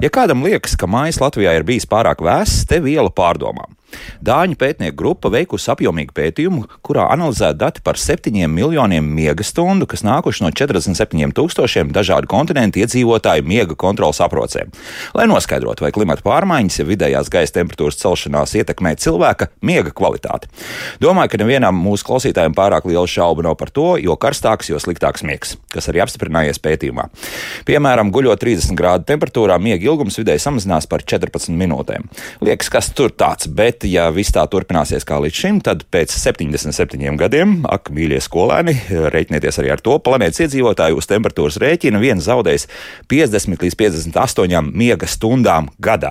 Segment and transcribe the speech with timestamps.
[0.00, 3.74] Ja kādam liekas, ka mājas Latvijā ir bijis pārāk vēss, te viela pārdomām.
[4.24, 10.04] Dāņu pētnieku grupa veikusi apjomīgu pētījumu, kurā analizēta dati par 7 miljoniem miega stundu, kas
[10.06, 14.72] nākuši no 47 tūkstošiem dažādu kontinentu iedzīvotāju miega kontrolas aprocēm.
[15.16, 20.50] Lai noskaidrotu, vai klimata pārmaiņas, ja vidējās gaisa temperatūras celšanās ietekmē cilvēka miega kvalitāti.
[21.02, 25.24] Domāju, ka nevienam mūsu klausītājiem pārāk liela šauba nav par to, jo karstāks, jo sliktāks
[25.26, 27.08] miegs, kas arī apstiprinājies pētījumā.
[27.68, 32.08] Piemēram, guļot 30 grādu temperatūrā, miega ilgums vidēji samazinās par 14 minūtēm.
[32.44, 36.12] Liekas, kas tur tāds, bet Bet, ja viss tā turpināsies kā līdz šim, tad pēc
[36.12, 38.74] 77 gadiem, ak, mīļie skolēni,
[39.14, 42.66] reiķinieties arī ar to, planētas iedzīvotāji uz temperatūras rēķina viens zaudēs
[43.08, 46.10] 50 līdz 58 miega stundām gadā.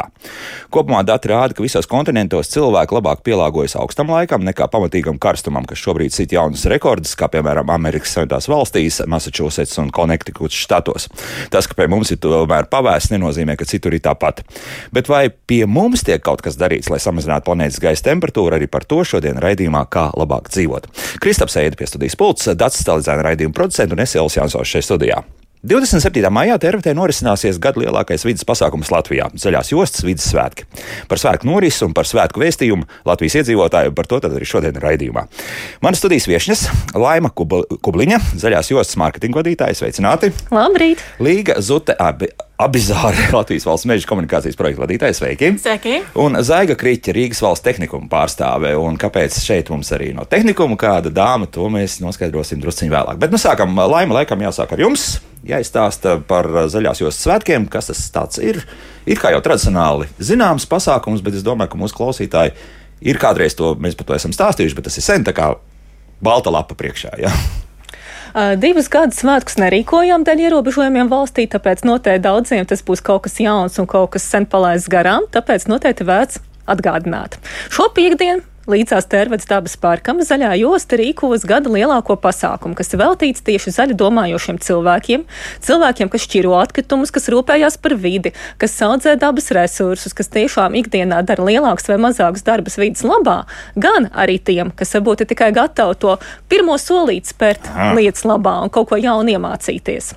[0.74, 5.84] Kopumā dati rāda, ka visos kontinentos cilvēki labāk pielāgojas augstam laikam nekā pamatīgam karstumam, kas
[5.84, 11.06] šobrīd sit jaunas rekordus, kā piemēram Amerikas Savienotās valstīs, Massachusetts un Connecticut štatos.
[11.54, 14.42] Tas, ka pie mums ir tomēr pavēsts, nenozīmē, ka citur ir tāpat.
[14.90, 17.59] Bet vai pie mums tiek kaut kas darīts, lai samazinātu planētu?
[17.60, 18.56] Planētas gaisa temperatūru.
[18.56, 20.88] Arī par to šodien raidījumā, kā labāk dzīvot.
[21.20, 25.24] Kristaps Eida pie studijas pults, Dats Stalīdzēna raidījuma producents un Esēls Jansovs šeit studijā.
[25.60, 26.24] 27.
[26.32, 30.64] maijā TRVT norisināsies gada lielākais vidas pasākums Latvijā- Zaļās jostas vidas svētki.
[31.12, 35.28] Par svētku norisi un par svētku vēstījumu Latvijas iedzīvotājiem par to arī šodien raidījumā.
[35.82, 39.76] Mana studijas viesņas- Laima Kubliņa, Zaļās jostas mārketinga vadītāja.
[39.76, 40.32] Sveicināti!
[40.50, 41.00] Labrīt!
[41.20, 42.30] Līga Zute abi.
[42.58, 45.20] Abizāri Latvijas valsts meža komunikācijas projekta vadītājs.
[45.20, 45.60] Sveiki!
[45.60, 46.04] Sveiki!
[46.16, 48.78] Un Zaiga Kriķa, Rīgas valsts tehnikuma pārstāve.
[48.80, 53.20] Un kāpēc šeit mums arī no tehnikuma kāda dāma, to mēs noskaidrosim drusciņā vēlāk.
[53.20, 58.42] Bet nu sākam, laima laikam jāsāk ar jums jāizstāsta par zaļās jostas svētkiem, kas tas
[58.44, 58.62] ir.
[59.10, 62.54] Ir kā jau tradicionāli zināms pasākums, bet es domāju, ka mūsu klausītāji
[63.10, 65.54] ir kādreiz to, mēs par to esam stāstījuši, bet tas ir sen tā kā
[66.24, 67.16] balta lapa priekšā.
[67.24, 67.34] Ja?
[68.30, 73.40] Uh, divus gadus svētkus nerīkojām dēļ ierobežojumiem valstī, tāpēc noteikti daudziem tas būs kaut kas
[73.42, 76.38] jauns un kaut kas sen palaists garām, tāpēc noteikti vērts
[76.70, 77.40] atgādināt.
[77.74, 83.42] Šo piekdienu Līdzās Tērvedes dabas parkam zaļā josta rīkos gada lielāko pasākumu, kas ir veltīts
[83.48, 85.24] tieši zaļi domājošiem cilvēkiem,
[85.66, 91.24] cilvēkiem, kas šķiro atkritumus, kas rūpējās par vidi, kas audzē dabas resursus, kas tiešām ikdienā
[91.26, 93.40] dara lielākus vai mazākus darbus vidas labā,
[93.74, 96.20] gan arī tiem, kas varbūt ir tikai gatavi to
[96.52, 100.14] pirmo solīti spērt lietas labā un kaut ko jaunu iemācīties.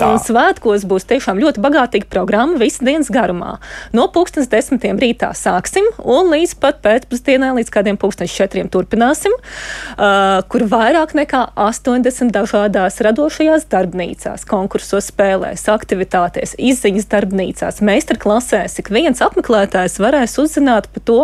[0.00, 3.56] Un svētkos būs tiešām ļoti bagātīga programma visas dienas garumā.
[3.96, 10.40] No pulkstens desmitiem rītā sāksim un līdz pat pēcpusdienai, līdz kādiem pulkstens četriem turpināsim, uh,
[10.50, 19.20] kur vairāk nekā 80 dažādās radošajās darbnīcās, konkursos, spēlēs, aktivitātēs, izziņas darbnīcās, meistarklasēs, ik viens
[19.24, 21.20] apmeklētājs varēs uzzināt par to,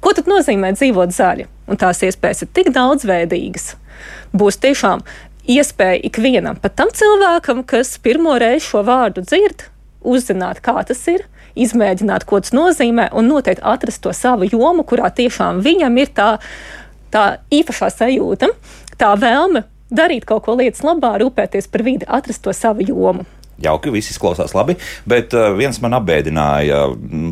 [0.00, 1.50] ko tad nozīmē dzīvot zaļi.
[1.70, 3.74] Un tās iespējas ir tik daudzveidīgas
[4.36, 5.02] būs tiešām
[5.48, 9.66] iespēja ikvienam, pat tam cilvēkam, kas pirmo reizi šo vārdu dzird,
[10.00, 11.26] uzzināt, kā tas ir,
[11.58, 16.30] izmēģināt, ko tas nozīmē, un noteikti atrast to savu jomu, kurā tiešām viņam ir tā,
[17.14, 18.52] tā īpašā sajūta,
[19.00, 23.26] tā vēlme darīt kaut ko lietas labā, rūpēties par vidi, atrast to savu jomu
[23.62, 24.76] jauki, viss izklausās labi.
[25.08, 26.82] Bet uh, viens man apbēdināja,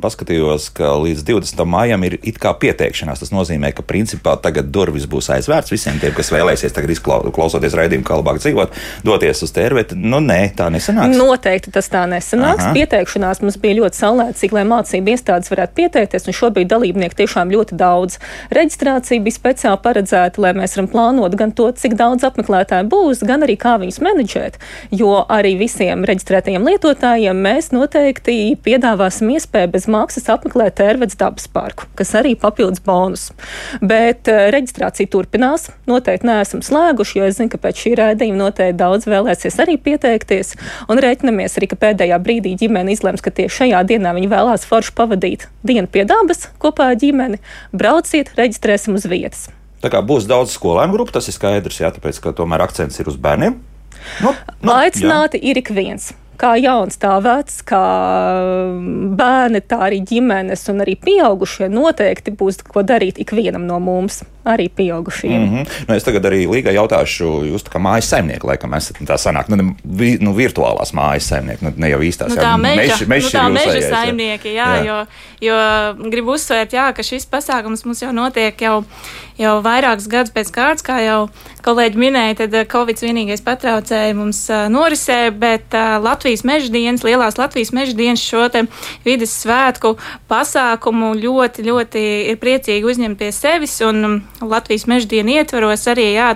[0.02, 1.64] paskatījos, ka līdz 20.
[1.68, 3.22] maijam ir it kā pieteikšanās.
[3.22, 8.06] Tas nozīmē, ka principā tagad durvis būs aizvērts visiem tiem, kas vēlēsies tagad izklausoties raidījumu,
[8.06, 9.98] kā labāk dzīvot, doties uz tērveti.
[9.98, 11.16] Nu, nē, tā nesanāks.
[11.18, 12.66] Noteikti tas tā nesanāks.
[12.66, 12.74] Aha.
[12.76, 17.78] Pieteikšanās mums bija ļoti saulēcīga, lai mācību iestādes varētu pieteikties, un šobrīd dalībnieku tiešām ļoti
[17.80, 18.18] daudz.
[18.54, 23.46] Reģistrācija bija speciāli paredzēta, lai mēs varam plānot gan to, cik daudz apmeklētāju būs, gan
[23.46, 24.58] arī kā viņus menedžēt,
[24.94, 31.46] jo arī visiem reģistrācijām reģistrētajiem lietotājiem mēs noteikti piedāvāsim iespēju bez maksas apmeklēt Tērvedes dabas
[31.46, 33.28] parku, kas arī papildus bonus.
[33.80, 35.68] Bet uh, reģistrācija turpinās.
[35.86, 40.56] Noteikti neesam slēguši, jo es zinu, ka pēc šī rādījuma noteikti daudz vēlēsies arī pieteikties.
[40.90, 44.96] Un reiķinamies arī, ka pēdējā brīdī ģimene izlems, ka tieši šajā dienā viņi vēlās forši
[44.98, 47.38] pavadīt dienu pie dabas kopā ar ģimeni.
[47.70, 49.46] Brauciet, reģistrēsim uz vietas.
[49.78, 53.06] Tā kā būs daudz skolēnu grupu, tas ir skaidrs, jā, tāpēc, ka tomēr akcents ir
[53.06, 53.60] uz bērniem.
[54.24, 55.50] Nu, nu, Aicināti jā.
[55.50, 57.82] ir ik viens kā jauns, tā vecs, kā
[59.18, 64.68] bērni, tā arī ģimenes un arī pieaugušie noteikti būs ko darīt ikvienam no mums, arī
[64.68, 65.42] pieaugušiem.
[65.42, 65.66] Mm -hmm.
[65.88, 69.74] nu, es tagad arī Līgai jautāšu, jūs kā mājas saimnieki, laikam, esat tā sanāk, nu,
[69.84, 72.28] vi, nu virtuālās mājas saimnieki, nu, ne jau īstās.
[72.28, 74.84] Nu, tā jā, meža, meži nu, tā meža jūsējais, saimnieki, jā, jā.
[74.84, 75.06] Jo,
[75.40, 78.84] jo gribu uzsvērt, jā, ka šis pasākums mums jau notiek jau,
[79.38, 81.28] jau vairākus gadus pēc kārtas, kā jau
[81.64, 84.40] kolēģi minēja, tad Covid vienīgais patraucēja mums
[84.72, 88.46] norisē, bet uh, Latvijas meža dienas, lielās Latvijas meža dienas šo
[89.04, 89.96] vidas svētku
[90.30, 93.76] pasākumu ļoti, ļoti ir priecīgi uzņemt pie sevis.
[93.84, 96.28] Un Latvijas meža dienu ietvaros arī jā,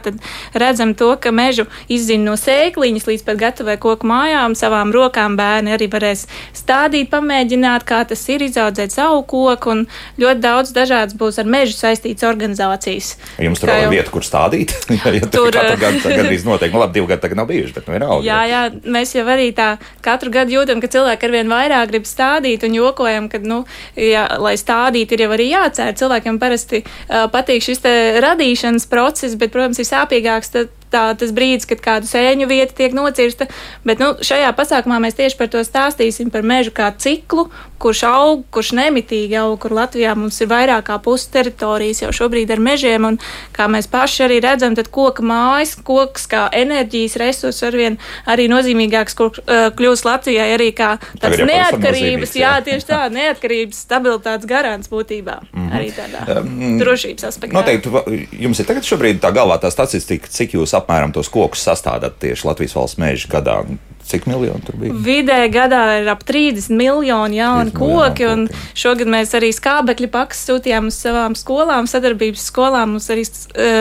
[0.58, 5.74] redzam to, ka mežu izzina no sēkliņas līdz pat gatavai koku mājām, savām rokām bērni
[5.76, 6.24] arī varēs
[6.56, 9.84] stādīt, pamēģināt, kā tas ir izaudzēt savu koku, un
[10.18, 13.12] ļoti daudz dažādas būs ar mežu saistītas organizācijas.
[13.42, 14.74] Jums tur ir vieta, kur stādīt?
[14.98, 15.78] ja, ja tur gadu
[16.18, 18.26] gandrīz notiek, nu labi, divi gadi tagad nav bijuši, bet nu ir auga.
[18.26, 18.64] Jā, jā,
[18.98, 23.30] mēs jau arī tā katru gadu jūtam, ka cilvēki arvien vairāk grib stādīt un jokojam,
[23.30, 23.62] ka, nu,
[23.94, 25.94] jā, lai stādīt ir jau arī jācēr.
[26.02, 27.91] Cilvēkiem parasti uh, patīk šis te
[28.24, 32.94] radīšanas process, bet, protams, ir sāpīgāks tad, tā, tas brīdis, kad kāda sēņu vieta tiek
[32.96, 33.48] nocirsta.
[33.86, 37.48] Bet nu, šajā pasākumā mēs tieši par to stāstīsim, par mežu kā ciklu,
[37.82, 42.52] kurš aug, kurš nemitīgi aug, kur Latvijā mums ir vairāk kā pusi teritorijas jau šobrīd
[42.54, 43.08] ar mežiem.
[43.08, 43.18] Un,
[43.56, 47.98] kā mēs paši arī redzam, tad koka mājas, koks kā enerģijas resurss arvien
[48.30, 50.92] arī nozīmīgāks, uh, kļūst Latvijai arī kā
[51.22, 55.40] tāds neatkarības, jā, tieši tā, neatkarības stabilitātes garants būtībā.
[55.50, 55.76] Mm -hmm.
[55.78, 57.54] Arī tādā um, drošības aspektā.
[57.58, 57.90] Noteikti
[58.38, 60.81] jums ir tagad šobrīd tā galvā tā statistika, cik jūs apmēram
[61.14, 63.62] tos kokus sastādāt tieši Latvijas valsts meža gadā?
[64.02, 64.94] Cik miljoni tur bija?
[64.98, 70.90] Vidēji gadā ir ap 30 miljoni jaunu koki, un šogad mēs arī skābekļa pakas sūtījām
[70.90, 72.96] uz savām skolām, sadarbības skolām.
[72.96, 73.22] Mums arī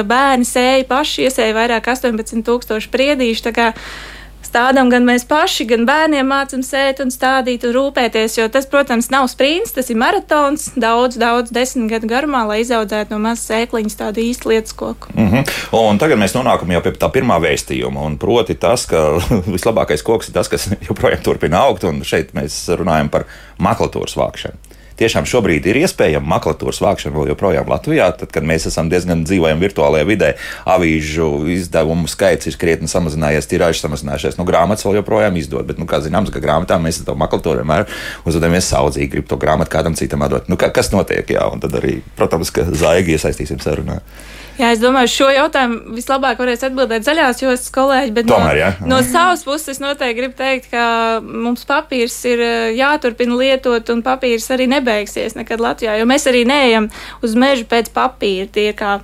[0.06, 3.50] bērni sēja paši, iesēja vairāk 18 tūkstoši priedīšu
[4.51, 8.38] stādām gan mēs paši, gan bērniem mācām sēt un stādīt un rūpēties.
[8.39, 13.15] Jo tas, protams, nav sprints, tas ir maratons daudz, daudz desmit gadu garumā, lai izaudzētu
[13.15, 15.13] no mazas sēkliņas tādu īstu lietas koku.
[15.15, 15.53] Mm -hmm.
[15.80, 19.19] Un tagad mēs nonākam jau pie tā pirmā vēstījuma, un proti tas, ka
[19.56, 23.25] vislabākais koks ir tas, kas joprojām turpina augt, un šeit mēs runājam par
[23.59, 24.70] maklatūras vākšanu
[25.01, 29.62] tiešām šobrīd ir iespējama maklatūras vākšana vēl joprojām Latvijā, tad, kad mēs esam diezgan dzīvojam
[29.63, 30.31] virtuālajā vidē,
[30.69, 34.38] avīžu izdevumu skaits ir krietni samazinājies, tirāžas samazinājušies.
[34.39, 37.88] Nu, grāmatas vēl joprojām izdod, bet, nu, kā zināms, ka grāmatā mēs to maklatūru vienmēr
[38.30, 40.51] uzvedamies saudzīgi, grib to grāmatu kādam citam atdot.
[40.51, 44.01] Nu, kas notiek, jā, un tad arī, protams, ka zaigi iesaistīsim sarunā.
[44.61, 48.67] Jā, es domāju, šo jautājumu vislabāk varēs atbildēt zaļās jostas kolēģi, bet Tomēr, no, ja.
[48.91, 50.83] no savas puses es noteikti gribu teikt, ka
[51.25, 56.45] mums papīrs ir eh, jāturpina lietot, un papīrs arī nebeigsies nekad Latvijā, jo mēs arī
[56.45, 56.91] neejam
[57.25, 58.51] uz mežu pēc papīra.
[58.53, 58.99] Tie kā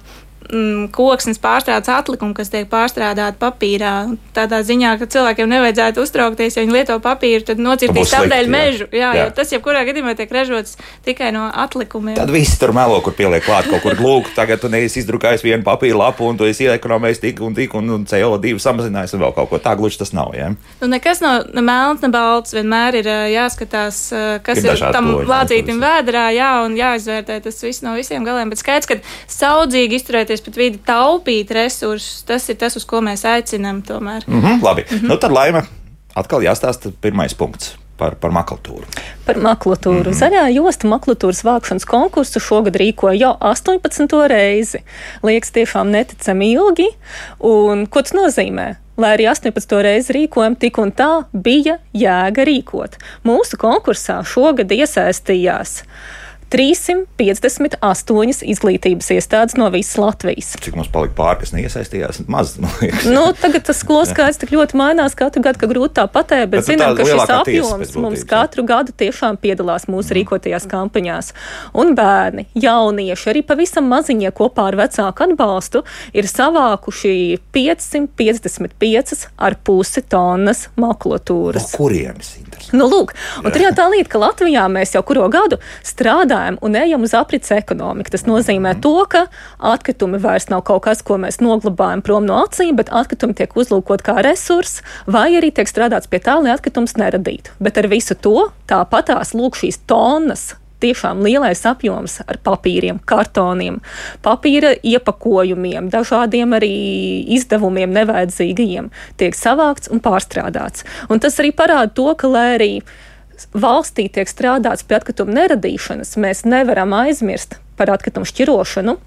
[0.52, 3.94] mm, koksnes pārstrādes atlikumi, kas tiek pārstrādāti papīrā.
[4.36, 8.90] Tādā ziņā, ka cilvēkiem nevajadzētu uztraukties, ja viņi lieto papīru, tad nocirtīs tādēļ mežu.
[8.96, 9.28] Jā, jā.
[9.36, 12.18] tas jebkurā gadījumā tiek ražots tikai no atlikumiem.
[12.20, 15.66] Tad viss tur melo, kur pieliek klāt kaut kur lūk, tagad tu neesi izdrukājis vienu
[15.68, 19.36] papīra lapu un tu esi iekonomējis tik un tik un, un CO2 samazinājis un vēl
[19.38, 19.62] kaut ko.
[19.64, 20.34] Tā gluži tas nav.
[20.38, 20.52] Ja?
[20.82, 22.56] Nu, nekas nav ne melns, ne balts.
[22.58, 24.02] Vienmēr ir jāskatās,
[24.46, 28.52] kas ir, ir tam lādzītim vēdrā, jā, un jāizvērtē tas viss no visiem galiem.
[28.54, 29.00] Bet skaidrs, ka
[29.32, 34.24] saudzīgi izturēties rūpēties par vidi, taupīt resursus, tas ir tas, uz ko mēs aicinām tomēr.
[34.28, 35.08] Mm -hmm, labi, mm -hmm.
[35.10, 35.66] nu tad laima
[36.16, 38.86] atkal jāstāsta pirmais punkts par, par maklatūru.
[39.26, 40.10] Par maklatūru.
[40.10, 40.20] Mm -hmm.
[40.20, 44.28] Zaļā josta maklatūras vākšanas konkursu šogad rīkoja jau 18.
[44.28, 44.80] reizi.
[45.24, 46.88] Liekas, tiešām neticami ilgi.
[47.40, 48.76] Un ko tas nozīmē?
[48.98, 49.82] Lai arī 18.
[49.82, 52.98] reizi rīkojam, tik un tā bija jēga rīkot.
[53.24, 55.84] Mūsu konkursā šogad iesaistījās
[56.54, 60.54] 358 izglītības iestādes no visas Latvijas.
[60.64, 62.22] Cik mums palika pāri, kas neiesaistījās?
[62.32, 66.48] Maz, nu, tagad tas skolu skaits tik ļoti mainās katru gadu, ka grūti tā pateikt,
[66.54, 70.18] bet, bet zinām, ka šis apjoms mums katru gadu tiešām piedalās mūsu mm.
[70.22, 71.34] rīkotajās kampaņās.
[71.76, 75.84] Un bērni, jaunieši, arī pavisam maziņie kopā ar vecāku atbalstu
[76.16, 77.14] ir savākuši
[77.56, 81.68] 555 ar pusi tonnas makulatūras.
[81.74, 82.36] No kurienes?
[82.72, 86.78] Nu, lūk, un tur jau tā lieta, ka Latvijā mēs jau kuro gadu strādājam un
[86.80, 88.14] ejam uz aprits ekonomiku.
[88.14, 89.26] Tas nozīmē to, ka
[89.74, 94.06] atkritumi vairs nav kaut kas, ko mēs noglabājam prom no acīm, bet atkritumi tiek uzlūkot
[94.06, 97.58] kā resurs, vai arī tiek strādāts pie tā, lai atkritums neradītu.
[97.64, 103.80] Bet ar visu to tāpatās lūk šīs tonnas tiešām lielais apjoms ar papīriem, kartoniem,
[104.26, 106.74] papīra iepakojumiem, dažādiem arī
[107.38, 110.86] izdevumiem nevajadzīgajiem tiek savākts un pārstrādāts.
[111.10, 112.72] Un tas arī parāda to, ka, lai arī
[113.54, 118.98] valstī tiek strādāts pie atkrituma neradīšanas, mēs nevaram aizmirst par atkritumu šķirošanu,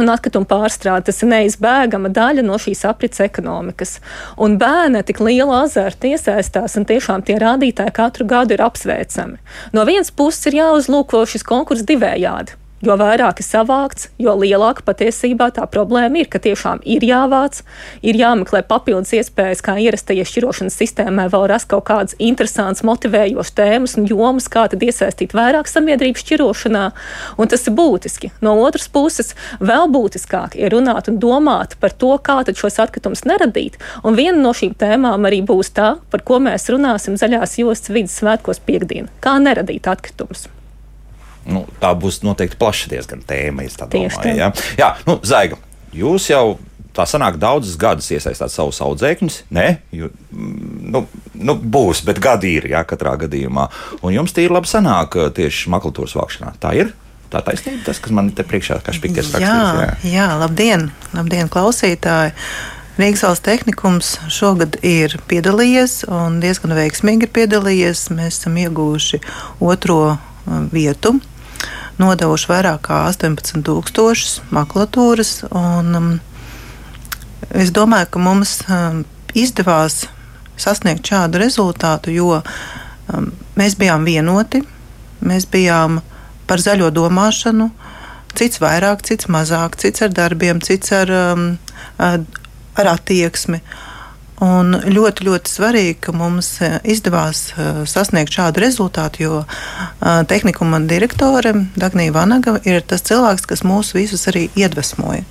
[0.00, 1.12] un atkritumu pārstrāde.
[1.12, 3.98] Ir neizbēgama daļa no šīs aprits ekonomikas.
[4.42, 9.40] Un bērni tik liela azarta iesaistās, un tiešām tie rādītāji katru gadu ir apsveicami.
[9.76, 12.56] No vienas puses ir jāuzlūko šis konkurss divējādi.
[12.84, 17.62] Jo vairāk ir savākts, jo lielāka patiesībā tā problēma ir, ka tiešām ir jāvāc,
[18.04, 23.96] ir jāmeklē papildus iespējas, kā ierastajai šķirošanas sistēmai vēl rast kaut kādas interesantas, motivējošas tēmas
[23.96, 26.82] un jomas, kā tad iesaistīt vairāk sabiedrības šķirošanā.
[27.40, 28.30] Un tas ir būtiski.
[28.44, 33.80] No otras puses, vēl būtiskāk ir runāt un domāt par to, kā šos atkritumus neradīt.
[34.04, 38.20] Un viena no šīm tēmām arī būs tā, par ko mēs runāsim zaļās jostas vidas
[38.20, 40.48] svētkos piekdien- kā neradīt atkritumus.
[41.46, 43.66] Nu, tā būs noteikti plaša diezgan tēma.
[43.92, 44.50] Domāju, ja?
[44.78, 45.58] Jā, nu, Zaiga,
[45.94, 46.56] jūs jau
[46.96, 49.40] tā sanāk daudzus gadus iesaistāt savus audzēkņus.
[49.54, 51.02] Nē, jū, mm, nu,
[51.34, 53.68] nu, būs, bet gadi ir, jā, katrā gadījumā.
[54.02, 56.54] Un jums tie ir labi sanāk tieši makulatūras vākšanā.
[56.62, 56.94] Tā ir?
[57.30, 59.42] Tā taisnība, tas, kas man te priekšā kā špikers rakstīts.
[59.42, 60.14] Jā, jā.
[60.14, 62.34] jā, labdien, labdien, klausītāji!
[62.96, 68.06] Rīgas valsts tehnikums šogad ir piedalījies un diezgan veiksmīgi ir piedalījies.
[68.16, 69.20] Mēs esam ieguvuši
[69.60, 70.16] otro
[70.72, 71.16] vietu,
[72.02, 75.38] nodevuši vairāk kā 18,000 makulatūras.
[75.50, 76.10] Un, um,
[77.54, 79.02] Es domāju, ka mums um,
[79.36, 80.06] izdevās
[80.58, 84.62] sasniegt šādu rezultātu, jo um, mēs bijām vienoti,
[85.24, 86.00] mēs bijām
[86.48, 87.68] par zaļo domāšanu,
[88.36, 91.46] cits vairāk, cits mazāk, cits ar darbiem, cits ar, um,
[91.98, 93.62] ar attieksmi.
[94.44, 100.82] Un ļoti, ļoti svarīgi, ka mums uh, izdevās uh, sasniegt šādu rezultātu, jo uh, tehnikuma
[100.84, 105.24] direktore Dagnija Vanaga ir tas cilvēks, kas mūs visus arī iedvesmoja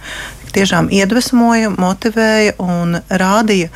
[0.55, 3.71] tiešām iedvesmoja, motivēja un rādīja.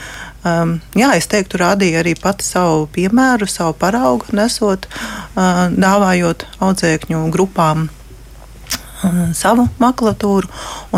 [0.48, 7.26] Um, jā, es teiktu, rādīja arī pati savu piemēru, savu paraugu, nesot, uh, dāvājot audzēkņu
[7.36, 10.48] grupām uh, savu makulatūru.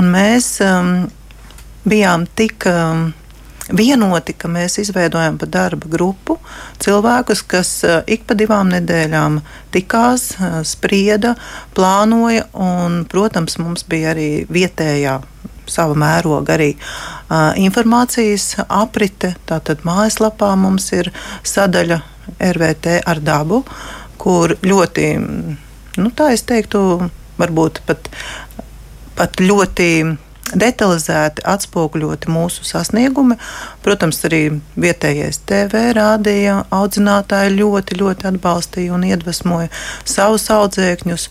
[0.06, 0.94] Mēs um,
[1.90, 2.70] bijām tik.
[2.70, 3.10] Um,
[3.70, 6.38] vienoti, ka mēs izveidojam pa darba grupu
[6.82, 9.42] cilvēkus, kas uh, ik pa divām nedēļām
[9.74, 11.36] tikās, uh, sprieda,
[11.78, 15.20] plānoja, un, protams, mums bija arī vietējā
[15.72, 19.36] sava mēroga arī uh, informācijas aprite.
[19.50, 21.12] Tātad mājaslapā mums ir
[21.48, 22.02] sadaļa
[22.52, 23.62] RVT ar dabu,
[24.22, 25.08] kur ļoti,
[26.02, 26.82] nu, tā es teiktu,
[27.42, 28.10] varbūt pat,
[29.18, 29.88] pat ļoti
[30.58, 33.38] detalizēti atspoguļoti mūsu sasniegumi.
[33.86, 34.44] Protams, arī
[34.80, 39.72] vietējais TV rādīja, audzinātāji ļoti, ļoti atbalstīja un iedvesmoja
[40.04, 41.30] savus audzēkņus.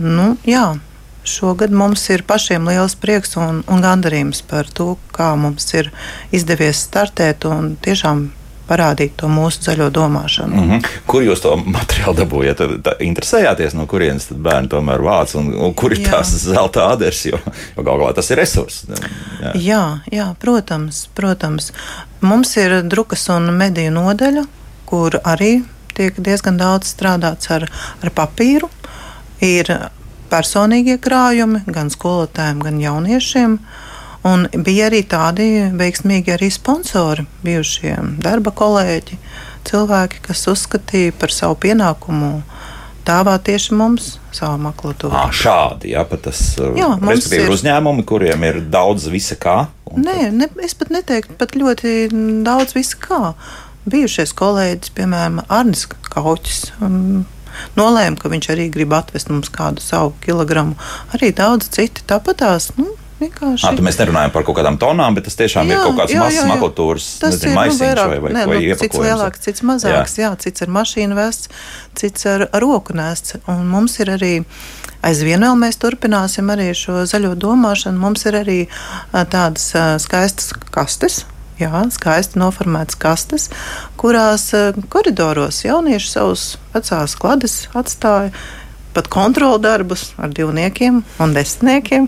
[0.00, 0.78] Nu, jā,
[1.20, 5.90] Šogad mums ir pašiem liels prieks un, un gandarījums par to, kā mums ir
[6.32, 8.30] izdevies startēt un tiešām
[8.70, 10.56] parādīt to mūsu zaļo domāšanu.
[10.56, 10.86] Mm -hmm.
[11.10, 12.62] Kur jūs to materiālu dabūjāt?
[12.86, 16.10] Tā, interesējāties, no kurienes bērni tomēr vāc un, un kur ir jā.
[16.10, 17.38] tās zelta aders, jo,
[17.76, 18.84] jo galu galā tas ir resurs.
[19.42, 19.52] Jā.
[19.54, 21.72] jā, jā, protams, protams.
[22.20, 24.44] Mums ir drukas un mediju nodeļa,
[24.86, 25.62] kur arī
[25.94, 27.66] tiek diezgan daudz strādāts ar,
[28.02, 28.70] ar papīru.
[29.40, 29.70] Ir
[30.30, 33.58] personīgie krājumi gan skolotājiem, gan jauniešiem.
[34.28, 39.16] Un bija arī tādi veiksmīgi arī sponsori, bijušie darba kolēģi,
[39.68, 42.42] cilvēki, kas uzskatīja par savu pienākumu
[43.08, 45.16] dāvāt tieši mums savu makulatūru.
[45.16, 46.42] À, šādi, jā, pat tas
[46.76, 46.90] jā,
[47.38, 49.56] ir uzņēmumi, kuriem ir daudz visa kā.
[49.96, 52.10] Nē, ne, es pat neteiktu, pat ļoti
[52.46, 53.34] daudz visa kā.
[53.90, 56.66] Bijušais kolēģis, piemēram, Arnis Kauķis.
[56.84, 57.24] Um,
[57.78, 60.76] nolēma, ka viņš arī grib atvest mums kādu savu kilogramu.
[61.16, 62.70] Arī daudz citi tāpatās.
[62.78, 63.66] Nu, Vienkārši.
[63.68, 66.46] À, mēs nerunājam par kaut kādām tonām, bet tas tiešām jā, ir kaut kāds mazs
[66.48, 70.30] makultūras maisiņš nu, vai, vai, ne, vai nu, Cits lielāks, cits mazāks, jā.
[70.30, 71.50] jā, cits ar mašīnu vests,
[72.00, 73.36] cits ar, ar roku nests.
[73.50, 74.32] Un mums ir arī
[75.04, 78.00] aizvien vēl mēs turpināsim arī šo zaļo domāšanu.
[78.00, 78.58] Mums ir arī
[79.12, 79.68] tādas
[80.00, 81.22] skaistas kastes
[81.60, 83.48] jā, skaisti noformētas kastes,
[84.00, 84.50] kurās
[84.92, 88.32] koridoros jaunieši savus vecās klades atstāja.
[89.00, 92.04] Pat kontrolu darbus ar divniekiem un desmitniekiem,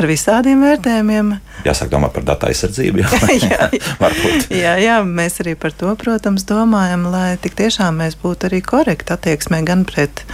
[0.00, 1.34] ar visādiem vērtējumiem.
[1.66, 3.02] Jāsaka, domā par datu aizsardzību.
[3.02, 3.10] Jā,
[3.42, 3.66] jā,
[4.48, 9.12] jā, jā, mēs arī par to, protams, domājam, lai tik tiešām mēs būtu arī korekti
[9.12, 10.24] attieksmē gan pret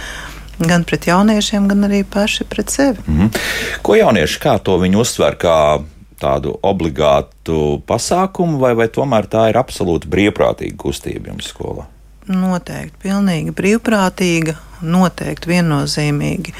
[0.63, 3.03] gan pret jauniešiem, gan arī paši pret sevi.
[3.03, 3.43] Mm -hmm.
[3.81, 5.83] Ko jaunieši, kā to viņi uztver, kā
[6.21, 11.83] tādu obligātu pasākumu, vai, vai tomēr tā ir absolūti brīvprātīga kustība jums skolā?
[12.27, 16.55] Noteikti, pilnīgi brīvprātīga, noteikti viennozīmīgi.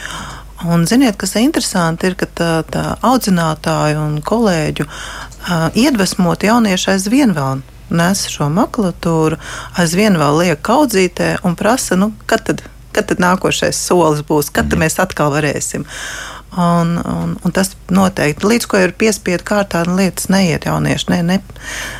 [0.67, 6.95] Un ziniet, kas ir interesanti, ir, ka tā, tā audzinātāju un kolēģu uh, iedvesmot jaunieši
[6.97, 9.39] aizvien vēl nes šo makulatūru,
[9.81, 12.63] aizvien vēl liek kaudzītē un prasa, nu, kad tad,
[12.95, 14.83] kad tad nākošais solis būs, kad mm.
[14.83, 15.85] mēs atkal varēsim.
[16.57, 21.05] Un, un, un tas noteikti līdz ko ir piespiedu kārtā, lietas neiet jaunieši.
[21.11, 21.35] Ne, ne,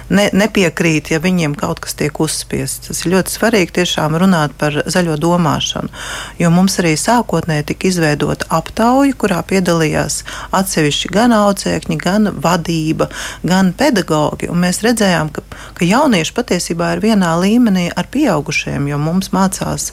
[0.10, 2.90] ne, nepiekrīt, ja viņiem kaut kas tiek uzspiests.
[2.90, 5.94] Tas ir ļoti svarīgi tiešām runāt par zaļo domāšanu.
[6.42, 10.24] Jo mums arī sākotnēji tika izveidota aptauja, kurā piedalījās
[10.58, 13.12] atsevišķi gan audzēkņi, gan vadība,
[13.46, 14.50] gan pedagogi.
[14.50, 15.46] Un mēs redzējām, ka,
[15.78, 19.92] ka jaunieši patiesībā ir vienā līmenī ar pieaugušiem, jo mums mācās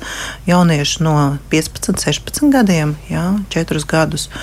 [0.49, 1.17] jaunieši no
[1.53, 4.31] 15, 16 gadiem, jā, 4 gadus.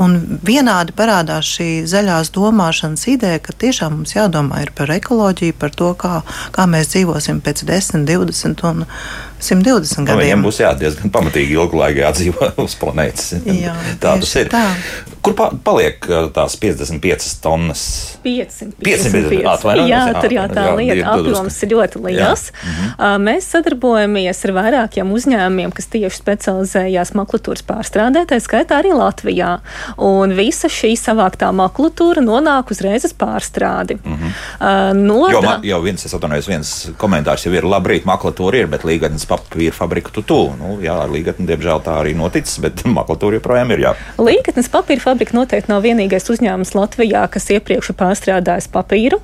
[0.00, 0.16] Un
[0.46, 6.20] vienādi parādās šī zaļās domāšanas ideja, ka tiešām mums jādomā par ekoloģiju, par to, kā,
[6.56, 8.86] kā mēs dzīvosim pēc 10, 20 un
[9.40, 10.16] 120 gadiem.
[10.16, 13.32] Nu, viņiem būs jā, diezgan pamatīgi ilgu laiku jādzīvo uz planētas.
[13.44, 14.50] Jā, Tādus ir.
[14.52, 14.66] Tā.
[15.20, 17.82] Kur pa, paliek tās 55 tonnas?
[18.24, 19.82] 555.
[19.88, 22.46] Jā, tur jau tā jā, lieta apjoms ir ļoti liels.
[22.56, 23.26] Mhm.
[23.26, 29.58] Mēs sadarbojamies ar vairākiem uzņēmumiem, kas tieši specializējās makulatūras pārstrādē, tā skaitā arī Latvijā.
[29.96, 33.98] Un visa šī savāktā makulatūra nonāk uzreiz uz pārstrādi.
[34.00, 34.34] Mhm.
[34.60, 38.70] Uh, no jo, man, jau viens, es atvainojos, viens komentārs jau ir, labrīt, makulatūra ir,
[38.70, 40.40] bet līgatnes papīra fabrika tu tu.
[40.60, 43.94] Nu, jā, ar līgatni, diemžēl tā arī noticis, bet makulatūra joprojām ir jā.
[44.20, 49.20] Līgatnes papīra fabrika noteikti nav vienīgais uzņēmums Latvijā, kas iepriekš ir pārstrādājis papīru.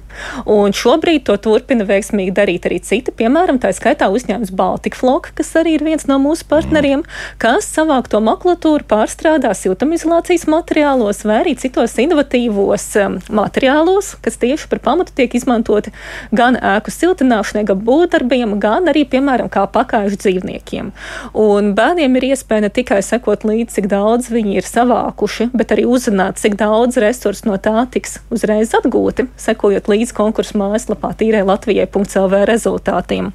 [0.49, 3.13] Un šobrīd to turpina veiksmīgi darīt arī citi.
[3.17, 7.05] Piemēram, tā skaitā uzņēmums Baltikfloka, kas arī ir viens no mūsu partneriem,
[7.43, 14.81] kas savākto makulatūru pārstrādā siltumizolācijas materiālos vai arī citos inovatīvos um, materiālos, kas tieši par
[14.85, 15.93] pamatu tiek izmantoti
[16.37, 20.93] gan ēku siltināšanai, gan būvdarbiem, gan arī, piemēram, kā pakāžu dzīvniekiem.
[21.37, 25.87] Un bērniem ir iespēja ne tikai sekot līdzi, cik daudz viņi ir savākuši, bet arī
[25.91, 32.45] uzzināt, cik daudz resursu no tā tiks uzreiz atgūti, sekojot līdzi konkursu mājaslapā tīrai Latvijai.lv
[32.51, 33.33] rezultātiem.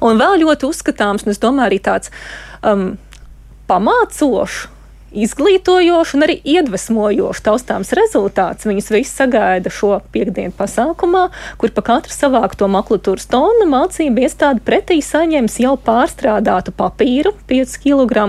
[0.00, 2.12] Un vēl ļoti uzskatāms, un es domāju, arī tāds
[2.64, 2.94] um,
[3.70, 4.68] pamācošs
[5.12, 8.66] izglītojošs un arī iedvesmojošs taustāms rezultāts.
[8.68, 11.26] Viņus visi sagaida šo piekdienu pasākumā,
[11.60, 18.26] kur pa katru savākto makulatūras tonu mācību iestāde pretī saņems jau pārstrādātu papīru, 5 kg,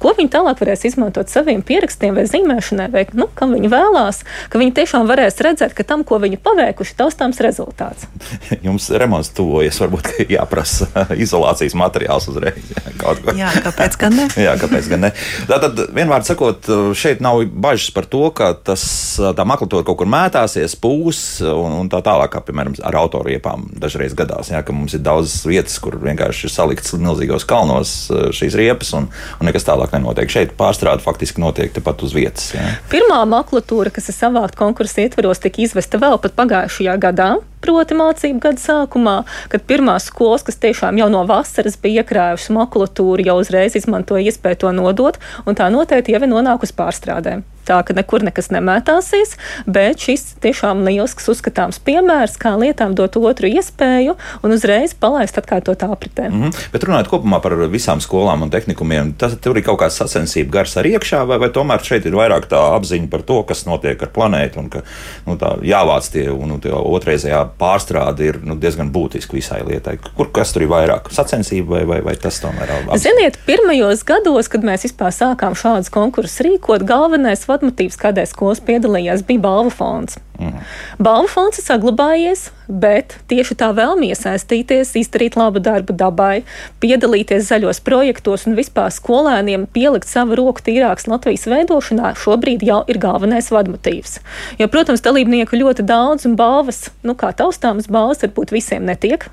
[0.00, 4.60] ko viņi tālāk varēs izmantot saviem pierakstiem vai zīmēšanai, vai nu, kam viņi vēlās, ka
[4.60, 8.08] viņi tiešām varēs redzēt, ka tam, ko viņi paveikuši, taustāms rezultāts.
[8.66, 10.88] Jums remonts tuvojas, varbūt jāprasa
[11.24, 12.60] izolācijas materiāls uzreiz.
[12.70, 12.94] Jā,
[13.38, 14.28] jā kāpēc gan ne?
[14.46, 15.12] jā, kāpēc gan ne?
[15.50, 18.84] Tātad vienmēr vienmēr sakot, šeit nav bažas par to, ka tas,
[19.18, 24.14] tā makulatūra kaut kur mētāsies, pūs un, un tā tālāk, kā piemēram ar autoriepām dažreiz
[24.14, 24.50] gadās.
[24.52, 29.08] Jā, ka mums ir daudz vietas, kur vienkārši ir salikts milzīgos kalnos šīs riepas un,
[29.40, 30.30] un nekas tālāk nenotiek.
[30.30, 32.52] Šeit pārstrāde faktiski notiek tepat uz vietas.
[32.54, 32.76] Jā.
[32.92, 37.34] Pirmā makulatūra, kas ir savākta konkursa ietvaros, tika izvesta vēl pat pagājušajā gadā
[37.64, 39.16] proti mācību gada sākumā,
[39.52, 44.62] kad pirmās skolas, kas tiešām jau no vasaras bija iekrājušas makulatūru, jau uzreiz izmantoja iespēju
[44.66, 50.02] to nodot, un tā noteikti jau ir nonākusi pārstrādēm tā ka nekur nekas nemētāsies, bet
[50.04, 56.28] šis tiešām lielisks uzskatāms piemērs, kā lietām dot otru iespēju un uzreiz palaist atkārtot apritē.
[56.28, 56.68] Mm -hmm.
[56.72, 60.76] Bet runājot kopumā par visām skolām un tehnikumiem, tas tur ir kaut kāds sacensību gars
[60.76, 64.08] ar iekšā, vai, vai tomēr šeit ir vairāk tā apziņa par to, kas notiek ar
[64.08, 64.82] planētu un ka
[65.26, 69.98] nu, jāvāc tie, un nu, tie otrreizējā pārstrāde ir nu, diezgan būtiski visai lietai.
[70.16, 71.10] Kur kas tur ir vairāk?
[71.14, 72.90] Sacensība vai, vai, vai tas tomēr ir?
[73.00, 79.24] Ziniet, pirmajos gados, kad mēs vispār sākām šādus konkursus rīkot, galvenais vadmotīvs, kādēļ skolas piedalījās,
[79.26, 80.18] bija balvu fonds.
[80.40, 80.64] Mm.
[80.98, 86.42] Balvu fonds ir saglabājies, bet tieši tā vēlme iesaistīties, izdarīt labu darbu dabai,
[86.82, 92.98] piedalīties zaļos projektos un vispār skolēniem pielikt savu roku tīrākas Latvijas veidošanā šobrīd jau ir
[93.02, 94.18] galvenais vadmotīvs.
[94.58, 99.28] Jo, protams, dalībnieku ļoti daudz un balvas, nu kā taustāmas balvas, varbūt visiem netiek,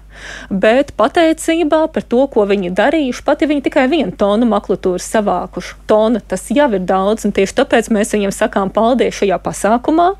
[0.51, 5.77] bet pateicībā par to, ko viņi darījuši, pat ja viņi tikai vienu tonu maklatūras savākuši.
[5.89, 10.11] Tona tas jau ir daudz, un tieši tāpēc mēs viņiem sakām paldies šajā pasākumā,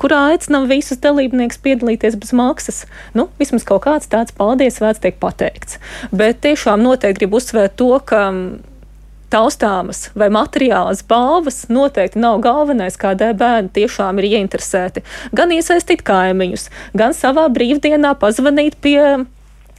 [0.00, 2.84] kurā aicinām visus dalībniekus piedalīties bez maksas.
[3.16, 5.78] Nu, vismaz kaut kāds tāds paldies vērts tiek pateikts.
[6.14, 8.28] Bet tiešām noteikti gribu uzsvērt to, ka
[9.30, 15.04] taustāmas vai materiālas balvas noteikti nav galvenais, kādēļ bērni tiešām ir ieinteresēti.
[15.36, 18.98] Gan iesaistīt kaimiņus, gan savā brīvdienā pazvanīt pie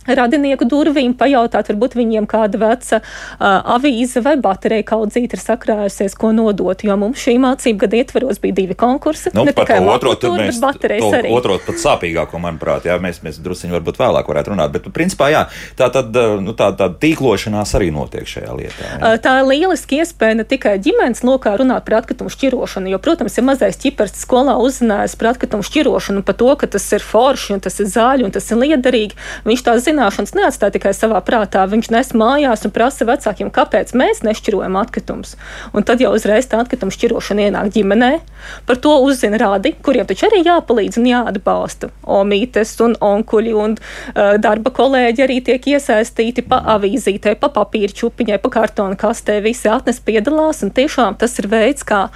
[0.07, 6.31] radinieku durvīm, pajautāt, varbūt viņiem kāda veca uh, avīze vai baterija kaudzīte ir sakrājusies, ko
[6.35, 6.83] nodot.
[6.85, 9.33] Jo mums šī mācību gada ietvaros bija divi konkursi.
[9.35, 11.33] Nu, ne tikai otro, tur mēs baterijas arī.
[11.35, 15.43] Otro pat sāpīgāko, manuprāt, jā, mēs, mēs drusiņi varbūt vēlāk varētu runāt, bet principā jā,
[15.79, 18.89] tā tad, nu, tā, tā tīklošanās arī notiek šajā lietā.
[18.89, 19.13] Jā.
[19.21, 23.45] Tā ir lieliski iespēja ne tikai ģimenes lokā runāt par atkritumu šķirošanu, jo, protams, ja
[23.45, 27.77] mazais ķipars skolā uzzinājis par atkritumu šķirošanu, par to, ka tas ir forši un tas
[27.81, 31.63] ir zāļi un tas ir liederīgi, viņš tā zina zināšanas neatstāja tikai savā prātā.
[31.69, 35.35] Viņš nes mājās un prasa vecākiem, kāpēc mēs nešķirojam atkritumus.
[35.75, 38.11] Un tad jau uzreiz tā atkrituma šķirošana ienāk ģimenē.
[38.67, 41.91] Par to uzzina rādi, kuriem taču arī jāpalīdz un jāatbalsta.
[42.19, 48.39] Omītes un onkuļi un uh, darba kolēģi arī tiek iesaistīti pa avīzītē, pa papīra čupiņai,
[48.41, 49.39] pa kartona kastē.
[49.45, 52.07] Visi atnes piedalās un tiešām tas ir veids, kā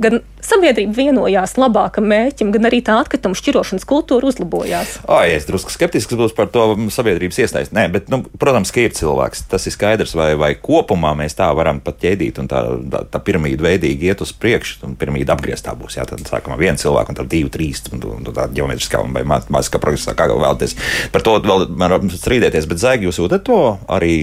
[0.00, 4.98] gan sabiedrība vienojās labākam mērķim, gan arī tā atkrituma šķirošanas kultūra uzlabojās.
[5.10, 7.74] Ai, es drusku skeptisks būšu par to sabiedrības iesaisti.
[7.76, 9.46] Nē, bet, nu, protams, ka ir cilvēks.
[9.50, 13.22] Tas ir skaidrs, vai, vai kopumā mēs tā varam pat ķēdīt un tā, tā, tā
[13.24, 15.98] piramīda veidīgi iet uz priekšu, un piramīda apgrieztā būs.
[15.98, 19.24] Jā, tad sākumā viena cilvēka, un tad divi, trīs, un, un, un tā ģeometriskā vai
[19.34, 20.76] māksliniskā progresā, kā vēlaties.
[21.14, 23.60] Par to vēl varam strīdēties, bet zēgi jūs jūtat to
[23.92, 24.14] arī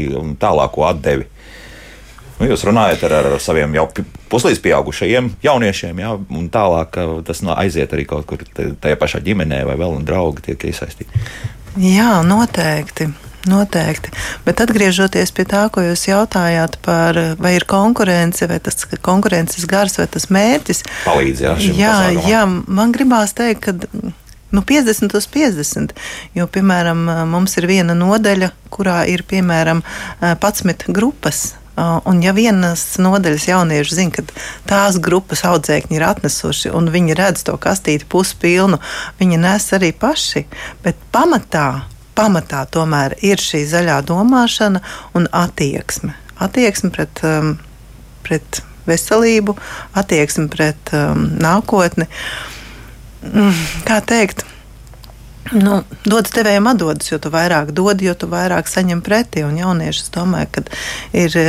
[0.41, 1.27] tālāko atdevi.
[2.41, 3.83] Nu, jūs runājat ar, ar saviem jau
[4.31, 9.59] puslīdz pieaugušajiem jauniešiem, jā, un tālāk tas no aiziet arī kaut kur tajā pašā ģimenē
[9.69, 11.25] vai vēl un draugi tiek iesaistīti.
[11.77, 13.11] Jā, noteikti.
[13.49, 14.11] Noteikti.
[14.45, 19.97] Bet atgriežoties pie tā, ko jūs jautājāt par, vai ir konkurence, vai tas konkurences gars,
[20.01, 20.83] vai tas mērķis.
[21.05, 24.11] Palīdz, jā, jā, jā, man gribās teikt, ka
[24.51, 25.95] nu, 50 uz 50.
[26.37, 29.81] Jo, piemēram, mums ir viena nodaļa, kurā ir piemēram
[30.21, 31.51] 11 grupas.
[31.81, 34.23] Un, ja vienas nodaļas jaunieši zina, ka
[34.69, 38.77] tās grupas audzēkņi ir atnesuši un viņi redz to kastīti puspilnu,
[39.21, 40.45] viņi nes arī paši.
[40.83, 44.83] Bet pamatā, pamatā tomēr ir šī zaļā domāšana
[45.17, 46.13] un attieksme.
[46.41, 47.55] Attieksme pret, um,
[48.27, 49.57] pret veselību,
[49.97, 52.09] attieksme pret um, nākotni.
[53.25, 53.57] Mm,
[53.89, 54.45] kā teikt?
[55.49, 59.41] Nu, dodas devējiem atdodas, jo tu vairāk dod, jo tu vairāk saņem pretī.
[59.43, 60.61] Un jaunieši, es domāju, ka
[61.17, 61.45] ir e,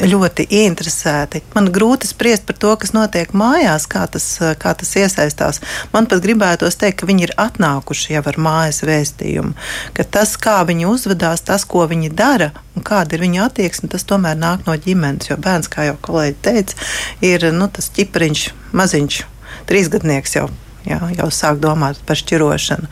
[0.00, 1.42] ļoti ieinteresēti.
[1.54, 5.60] Man grūti spriest par to, kas notiek mājās, kā tas, e, kā tas iesaistās.
[5.92, 9.54] Man pat gribētos teikt, ka viņi ir atnākuši jau ar mājas vēstījumu,
[9.94, 14.08] ka tas, kā viņi uzvedās, tas, ko viņi dara un kāda ir viņu attieksme, tas
[14.08, 15.30] tomēr nāk no ģimenes.
[15.30, 16.82] Jo bērns, kā jau kolēģi teica,
[17.22, 19.24] ir nu, tas ķipariņš, maziņš,
[19.70, 20.48] trīsgadnieks jau
[20.88, 22.88] jā, jau sāk domāt par šķirošanu.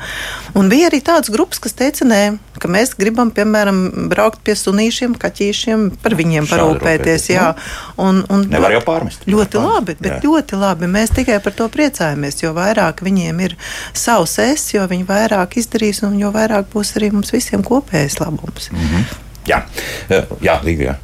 [0.59, 2.21] Un bija arī tādas grupas, kas teica, nē,
[2.63, 7.29] ka mēs gribam, piemēram, braukt pie sunīšiem, kaķīšiem, par viņiem parūpēties.
[7.33, 9.27] Jā, nu, un, un nevar jau pārmest.
[9.29, 9.77] Ļoti pārmest.
[9.77, 10.21] labi, bet jā.
[10.27, 10.91] ļoti labi.
[10.93, 13.57] Mēs tikai par to priecājamies, jo vairāk viņiem ir
[13.93, 18.71] savs es, jo viņi vairāk izdarīs un jo vairāk būs arī mums visiem kopējs labums.
[18.73, 19.17] Mm -hmm.
[19.47, 19.65] Jā,
[20.41, 20.99] jā, Līga.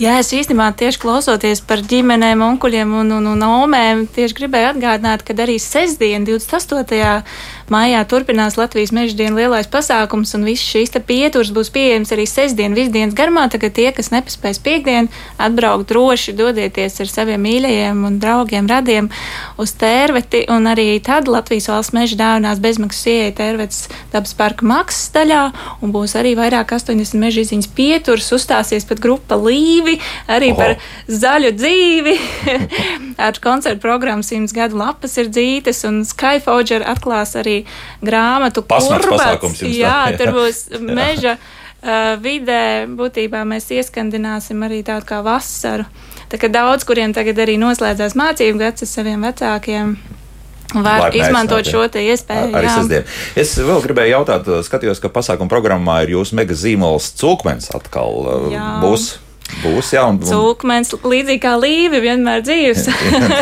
[0.00, 5.24] Jā, es īstenībā tieši klausoties par ģimenēm, onkuļiem un, un, un omēm, tieši gribēju atgādināt,
[5.26, 7.22] ka arī sestdien, 28
[7.70, 12.74] Mājā turpinās Latvijas meža dienas lielais pasākums, un viss šīs pieturas būs pieejams arī sestdien,
[12.74, 13.44] visdienas garumā.
[13.46, 15.06] Tagad tie, kas nepaspēs piekdien,
[15.38, 19.10] atbraukt droši, dodieties ar saviem mīļajiem un draugiem, radiem
[19.54, 25.14] uz tērveti, un arī tad Latvijas valsts meža dāvinās bezmaksas ieeja tērvetes dabas parka maksas
[25.14, 25.44] daļā,
[25.86, 30.58] un būs arī vairāk 80 meža izziņas pieturas, uzstāsies pat grupa Līvi, arī Oho.
[30.58, 30.74] par
[31.06, 32.18] zaļu dzīvi,
[33.28, 37.59] ar koncertu programmu simts gadu lapas ir dzītes, un Skyforger atklās arī
[38.04, 39.62] grāmatu kurbats.
[39.64, 40.62] Jā, jā, tur būs
[41.00, 42.86] meža uh, vidē.
[42.86, 45.88] Būtībā mēs ieskandināsim arī tādu kā vasaru.
[46.30, 49.94] Tā kā daudz, kuriem tagad arī noslēdzās mācību gads ar saviem vecākiem,
[50.74, 52.52] Var Laipni izmantot šo iespēju.
[52.52, 53.08] Ar, arī sestdien.
[53.38, 58.68] Es vēl gribēju jautāt, skatījos, ka pasākuma programmā ir jūsu mega zīmols cūkmens atkal jā.
[58.84, 59.08] būs.
[59.60, 60.18] Būs, jā, un.
[60.24, 62.86] Cūkmens, līdzīgi kā līvi, vienmēr dzīves.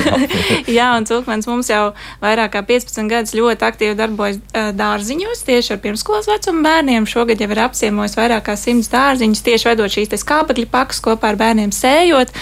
[0.78, 1.92] jā, un cūkmens mums jau
[2.22, 4.40] vairāk kā 15 gadus ļoti aktīvi darbojas
[4.78, 7.06] dārziņos, tieši ar pirmskolas vecumu bērniem.
[7.08, 11.40] Šogad jau ir apciemojis vairāk kā 100 dārziņus, tieši vedot šīs skāpekļa pakas kopā ar
[11.40, 12.34] bērniem sējot,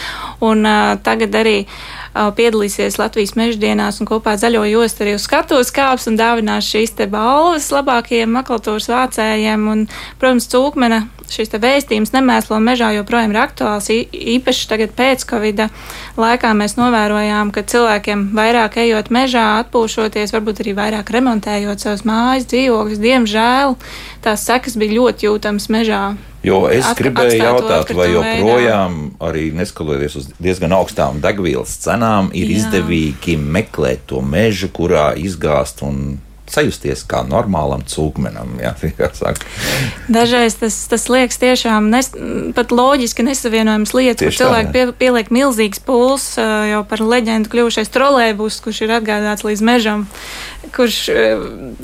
[0.47, 1.59] un uh, tagad arī
[2.37, 7.09] piedalīsies Latvijas meždienās un kopā zaļo jostu arī uz skatuves kāps un dāvinās šīs te
[7.11, 9.69] balvas labākajiem makulatūras vācējiem.
[9.73, 9.85] Un,
[10.21, 13.89] protams, cūkmena šis vēstījums nemēslo mežā joprojām ir aktuāls.
[13.91, 15.67] Īpaši tagad pēc Covid
[16.21, 22.49] laikā mēs novērojām, ka cilvēkiem vairāk ejot mežā, atpūšoties, varbūt arī vairāk remontējot savus mājas,
[22.53, 23.77] dzīvokļus, diemžēl
[24.27, 26.05] tās sekas bija ļoti jūtamas mežā.
[26.47, 32.53] Jo es At, gribēju jautāt, vai joprojām, arī neskatoties uz diezgan augstām degvielas cenām, ir
[32.53, 32.61] Jā.
[32.61, 38.57] izdevīgi meklēt to mežu, kurā izgāzt un sajusties kā normālam cūkmenam.
[38.63, 38.75] Jā,
[40.17, 42.13] Dažreiz tas, tas liekas tiešām nes,
[42.57, 47.91] pat loģiski nesavienojams lietas, Tieši kur cilvēki pie, pieliek milzīgs puls jau par leģendu kļuvušais
[47.95, 50.07] trolēbus, kurš ir atgādāts līdz mežam,
[50.77, 51.01] kurš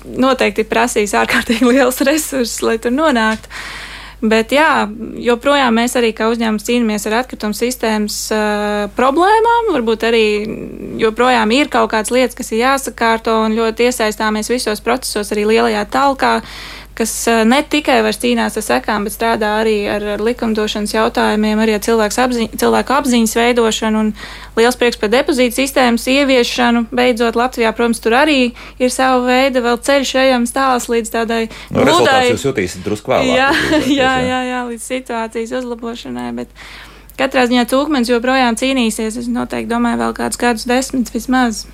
[0.06, 3.50] noteikti prasīs ārkārtīgi liels resursus, lai tur nonāktu.
[4.22, 4.86] Bet jā,
[5.18, 9.72] joprojām mēs arī kā uzņēmums cīnāmies ar atkritumu sistēmas uh, problēmām.
[9.74, 10.26] Varbūt arī
[11.02, 15.82] joprojām ir kaut kādas lietas, kas ir jāsakārto un ļoti iesaistāmies visos procesos, arī lielajā
[15.90, 16.36] talkā
[16.98, 21.82] kas eh, ne tikai cīnās ar sekām, bet strādā arī ar, likumdošanas jautājumiem, arī ar
[22.26, 24.12] apziņ, cilvēku apziņas veidošanu un
[24.58, 26.86] liels prieks par depozītu sistēmas ieviešanu.
[26.92, 28.38] Beidzot, Latvijā, protams, tur arī
[28.78, 32.30] ir sava veida vēl ceļš ejams tāls līdz tādai nu, gludai.
[32.30, 33.34] Jūs jutīsiet drusku vēlāk.
[33.42, 33.50] Jā,
[33.88, 36.30] jā, jā, jā, līdz situācijas uzlabošanai.
[36.36, 36.50] Bet,
[37.18, 39.18] Katrā ziņā cūkmens joprojām cīnīsies.
[39.20, 41.66] Es noteikti domāju, vēl kādus gadus desmit vismaz.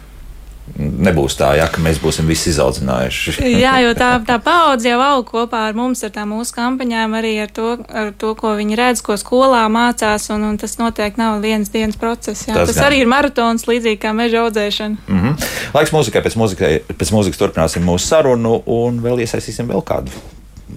[0.78, 3.34] Nebūs tā, ja, ka mēs būsim visi izaudzinājuši.
[3.64, 7.34] Jā, jo tā, tā paudze jau aug kopā ar mums, ar tām mūsu kampaņām, arī
[7.42, 11.42] ar to, ar to ko viņi redz, ko skolā mācās, un, un tas noteikti nav
[11.44, 12.46] viens dienas process.
[12.46, 12.56] Jā.
[12.56, 12.88] Tas, tas gan.
[12.90, 15.04] arī ir maratons, līdzīgi kā meža audzēšana.
[15.08, 15.52] Mm -hmm.
[15.74, 20.10] Laiks mūzikai, pēc, mūzikai, pēc mūzikas turpināsim mūsu sarunu un vēl iesaistīsim vēl kādu,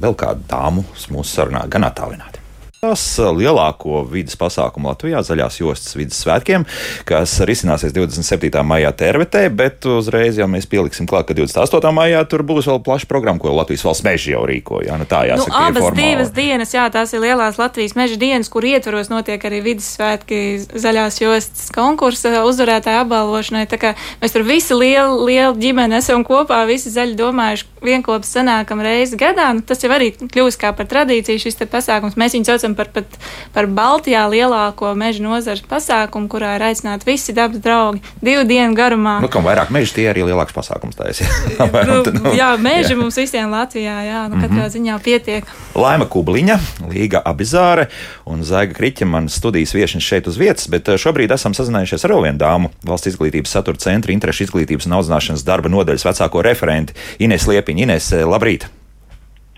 [0.02, 2.41] vēl kādu dāmu mūsu sarunā, gan attālināti.
[2.82, 6.64] Tas uh, lielāko vidas pasākumu Latvijā, zaļās jostas vidas svētkiem,
[7.06, 8.64] kas risināsies 27.
[8.66, 11.92] maijā Tervetē, bet uzreiz jau mēs pieliksim klāt, ka 28.
[11.94, 14.98] maijā tur būs vēl plaša programma, ko Latvijas valsts meži jau rīkoja.
[14.98, 15.54] Nu, tā jāsaka.
[15.54, 19.62] Nu, abas divas dienas, jā, tās ir lielās Latvijas meža dienas, kur ietvaros notiek arī
[19.68, 20.42] vidas svētki
[20.74, 23.68] zaļās jostas konkursa uzvarētāja apbalvošanai.
[23.70, 23.94] Tā kā
[24.26, 29.52] mēs tur visi lieli, lieli ģimeni esam kopā, visi zaļi domājuši, vienkopus sanākam reizi gadā.
[29.54, 32.18] Nu, tas jau arī kļūst kā par tradīciju šis pasākums.
[32.18, 33.06] Mēs viņu saucam runājam par, pat,
[33.54, 39.22] par Baltijā lielāko meža nozares pasākumu, kurā ir aicināti visi dabas draugi divu dienu garumā.
[39.22, 40.98] Nu, kam vairāk meža, tie arī lielāks pasākums.
[40.98, 42.98] Jā, nu, nu, jā, meža jā.
[43.00, 44.74] mums visiem Latvijā, jā, nu, katrā mm -hmm.
[44.76, 45.46] ziņā pietiek.
[45.76, 47.88] Laima Kubliņa, Līga Abizāre
[48.26, 52.12] un Zaiga Kriķa man studijas viešņas šeit uz vietas, bet eh, šobrīd esam sazinājušies ar
[52.22, 57.48] vienu dāmu, valsts izglītības satura centra interešu izglītības un audzināšanas darba nodaļas vecāko referenti Ines
[57.48, 57.82] Liepiņa.
[57.82, 58.81] Ines, eh, labrīt!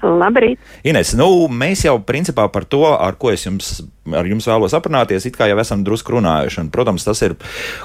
[0.04, 0.60] Labrīt!
[0.84, 3.70] Ines, nu, mēs jau principā par to, ar ko es jums,
[4.12, 6.60] ar jums vēlos aprunāties, it kā jau esam drusku runājuši.
[6.66, 7.38] Un, protams, tas ir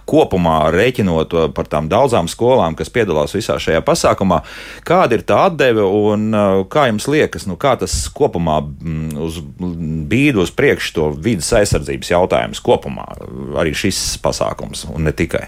[0.08, 4.40] kopumā rēķinot par tām daudzām skolām, kas piedalās visā šajā pasākumā.
[4.88, 9.38] Kāda ir tā atdeve un uh, kā jums liekas, nu, kā tas kopumā mm, uz
[10.10, 13.06] bīdu uz priekšu to vidas aizsardzības jautājumus kopumā
[13.58, 15.46] arī šis pasākums un ne tikai?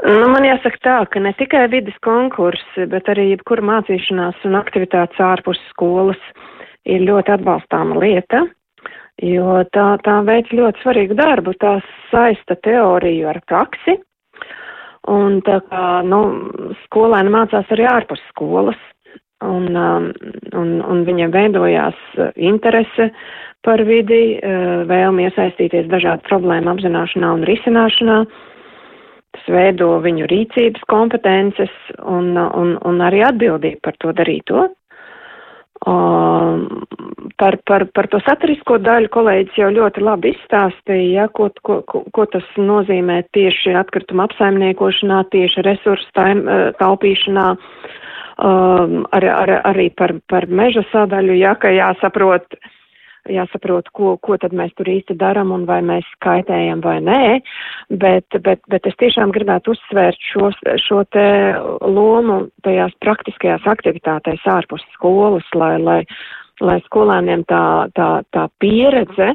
[0.00, 5.20] Nu, man jāsaka tā, ka ne tikai vidas konkursi, bet arī jebkura mācīšanās un aktivitātes
[5.20, 6.20] ārpus skolas
[6.88, 8.46] ir ļoti atbalstāma lieta,
[9.20, 11.76] jo tā, tā veic ļoti svarīgu darbu, tā
[12.08, 13.98] saista teoriju ar praksi,
[15.12, 16.22] un tā kā, nu,
[16.86, 18.80] skolēni mācās arī ārpus skolas,
[19.44, 20.10] un, um,
[20.56, 22.00] un, un viņiem veidojās
[22.36, 23.10] interese
[23.64, 28.22] par vidi, uh, vēlmi iesaistīties dažādu problēmu apzināšanā un risināšanā
[29.36, 34.68] tas veido viņu rīcības kompetences un, un, un arī atbildību par to darīto.
[35.88, 36.82] Um,
[37.40, 42.26] par, par, par to saturisko daļu kolēģis jau ļoti labi izstāstīja, ja, ko, ko, ko,
[42.28, 46.26] tas nozīmē tieši atkrituma apsaimniekošanā, tieši resursu
[46.82, 52.76] taupīšanā, um, ar, ar, arī par, par meža sadaļu, ja, ka jāsaprot, uh,
[53.28, 57.22] jāsaprot, ko, ko tad mēs tur īsti daram un vai mēs kaitējam vai nē,
[58.00, 61.26] bet, bet, bet es tiešām gribētu uzsvērt šo, šo te
[61.84, 66.00] lomu tajās praktiskajās aktivitātēs ārpus skolas, lai, lai,
[66.64, 67.64] lai skolēniem tā,
[67.96, 69.34] tā, tā pieredze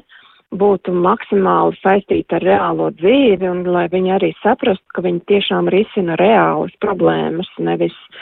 [0.56, 6.15] būtu maksimāli saistīta ar reālo dzīvi un lai viņi arī saprastu, ka viņi tiešām risina
[6.21, 8.19] reālas problēmas, nevis uh,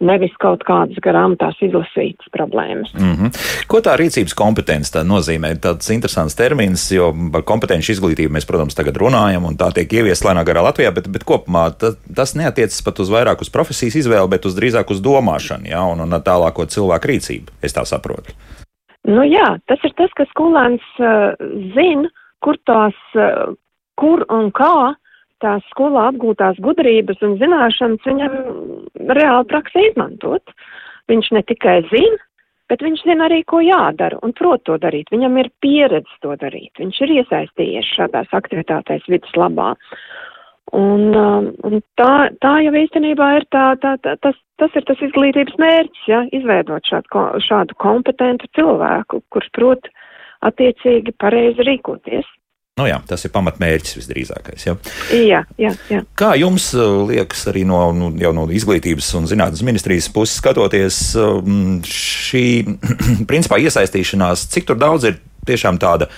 [0.00, 2.92] nevis kaut kādas grāmatās izlasītas problēmas.
[2.94, 3.66] Mm -hmm.
[3.70, 5.54] Ko tā rīcības kompetence tā nozīmē?
[5.60, 10.28] Tāds interesants termins, jo par kompetenci izglītību mēs, protams, tagad runājam, un tā tiek ieviesta
[10.28, 14.28] lēnā garā Latvijā, bet, bet kopumā ta, tas neatiecas pat uz vairāk uz profesijas izvēli,
[14.28, 18.32] bet uz drīzāk uz domāšanu, ja, un, un tālāko cilvēku rīcību, es tā saprotu.
[19.04, 21.36] Nu jā, tas ir tas, ka skolēns uh,
[21.76, 22.08] zina,
[22.40, 23.52] kur tās, uh,
[24.00, 24.94] kur un kā
[25.44, 28.38] tās skolā apgūtās gudrības un zināšanas viņam
[29.14, 30.54] reāli praksē izmantot.
[31.12, 32.20] Viņš ne tikai zina,
[32.72, 35.12] bet viņš zina arī, ko jādara un prot to darīt.
[35.12, 36.72] Viņam ir pieredze to darīt.
[36.80, 39.74] Viņš ir iesaistījies šādās aktivitātēs vidas labā.
[40.74, 45.02] Un, um, un tā, tā jau īstenībā ir tā, tā, tā, tas, tas ir tas
[45.04, 49.92] izglītības mērķis, ja, izveidot šādu, šādu kompetentu cilvēku, kurš prot
[50.48, 52.26] attiecīgi pareizi rīkoties.
[52.74, 54.64] Nu jā, tas ir pamatmērķis visdrīzākais.
[54.66, 54.72] Ja?
[55.14, 56.00] Jā, jā, jā.
[56.18, 61.76] Kā jums uh, liekas, arī no, nu, no izglītības un zinātnes ministrijas puses skatoties, um,
[61.86, 62.42] šī
[63.30, 66.10] principā iesaistīšanās, cik daudz ir tiešām tāda?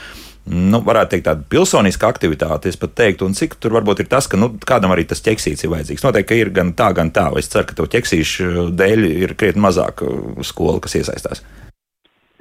[0.49, 4.25] Nu, varētu teikt, tāda pilsoniska aktivitāte, es pat teiktu, un cik tur varbūt ir tas,
[4.25, 6.07] ka nu, kādam arī tas ķeksīts ir vajadzīgs.
[6.09, 7.27] Noteikti, ka ir gan tā, gan tā.
[7.37, 11.45] Es ceru, ka to ķeksīšu dēļ ir krietni mazāk uh, skolu, kas iesaistās.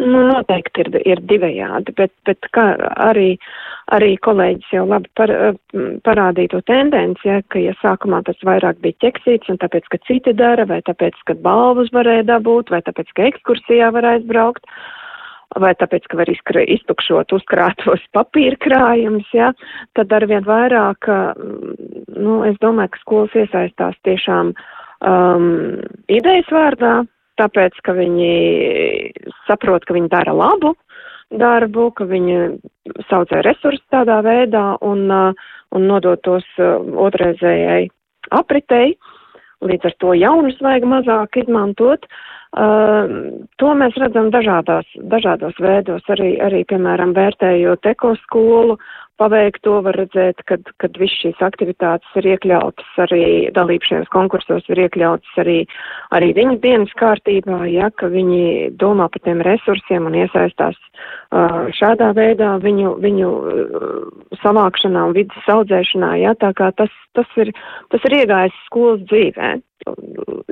[0.01, 3.37] Nu, noteikti ir, ir divējādi, bet, bet arī,
[3.95, 5.31] arī kolēģis jau labi par,
[6.03, 10.35] parādīja to tendenci, ja, ka, ja sākumā tas vairāk bija ķeksīts, un tāpēc, ka citi
[10.35, 14.67] dara, vai tāpēc, ka balvas varēja dabūt, vai tāpēc, ka ekskursijā var aizbraukt,
[15.63, 19.53] vai tāpēc, ka var izkra, iztukšot uzkrātos papīra krājumus, ja,
[19.95, 21.07] tad arvien vairāk,
[22.19, 25.51] nu, es domāju, ka skolas iesaistās tiešām um,
[26.11, 26.97] idejas vārdā,
[27.41, 28.31] tāpēc, ka viņi
[29.47, 30.75] saprot, ka viņi dara labu
[31.33, 32.37] darbu, ka viņi
[33.09, 37.89] saudzē resursus tādā veidā un, uh, un nodot tos uh, otrreizējai
[38.35, 38.95] apritei.
[39.65, 42.05] Līdz ar to jaunus vajag mazāk izmantot.
[42.55, 48.77] Uh, to mēs redzam dažādās, dažādos veidos, arī, arī, piemēram, vērtējot ekoskolu
[49.21, 53.21] paveikto, var redzēt, kad, kad viss šīs aktivitātes ir iekļautas, arī
[53.55, 55.57] dalība šajos konkursos ir iekļautas arī,
[56.15, 62.11] arī viņu dienas kārtībā, ja, ka viņi domā par tiem resursiem un iesaistās uh, šādā
[62.17, 64.01] veidā viņu, viņu uh,
[64.43, 67.53] savākšanā un vidas audzēšanā, ja, tā kā tas, tas ir,
[67.93, 69.55] tas ir iegājis skolas dzīvē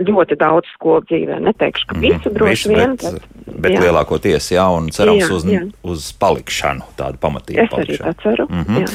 [0.03, 1.39] ļoti daudz skolu dzīvē.
[1.47, 3.81] Neteikšu, ka visu mm, droši vien, bet, bet, bet jā.
[3.85, 5.61] lielākoties jā, un cerams jā, uz, jā.
[5.89, 8.03] uz palikšanu, tādu pamatīgu es palikšanu.
[8.03, 8.47] Arī tā ceru.
[8.53, 8.81] Mm -hmm.
[8.81, 8.87] Jā.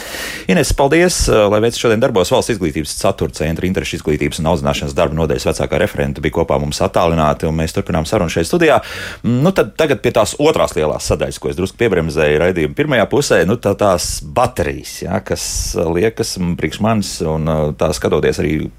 [0.48, 4.94] Ines, paldies, uh, lai veids šodien darbos valsts izglītības ceturta centra interešu izglītības un audzināšanas
[4.94, 8.80] darba nodeļas vecākā referenta bija kopā mums attālināti, un mēs turpinām sarunu šeit studijā.
[9.22, 13.06] Mm, nu, tad tagad pie tās otrās lielās sadaļas, ko es drusku piebremzēju raidījuma pirmajā
[13.10, 18.70] pusē, nu, tā tās baterijas, jā, kas liekas priekš manis, un uh, tā skatoties arī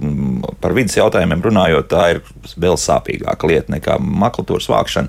[0.62, 2.22] par vidas jautājumiem runājot, tā ir
[2.58, 5.08] vēl sāpīgāka lieta nekā maklatūras vākšana.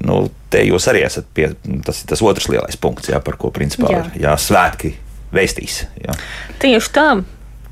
[0.00, 1.50] Nu, te jūs arī esat pie
[1.86, 4.04] tas, tas otrs lielais punkts, jā, par ko principā jā.
[4.28, 4.94] Jā, svētki
[5.34, 5.82] veistīs.
[6.04, 6.16] Jā.
[6.62, 7.08] Tieši tā.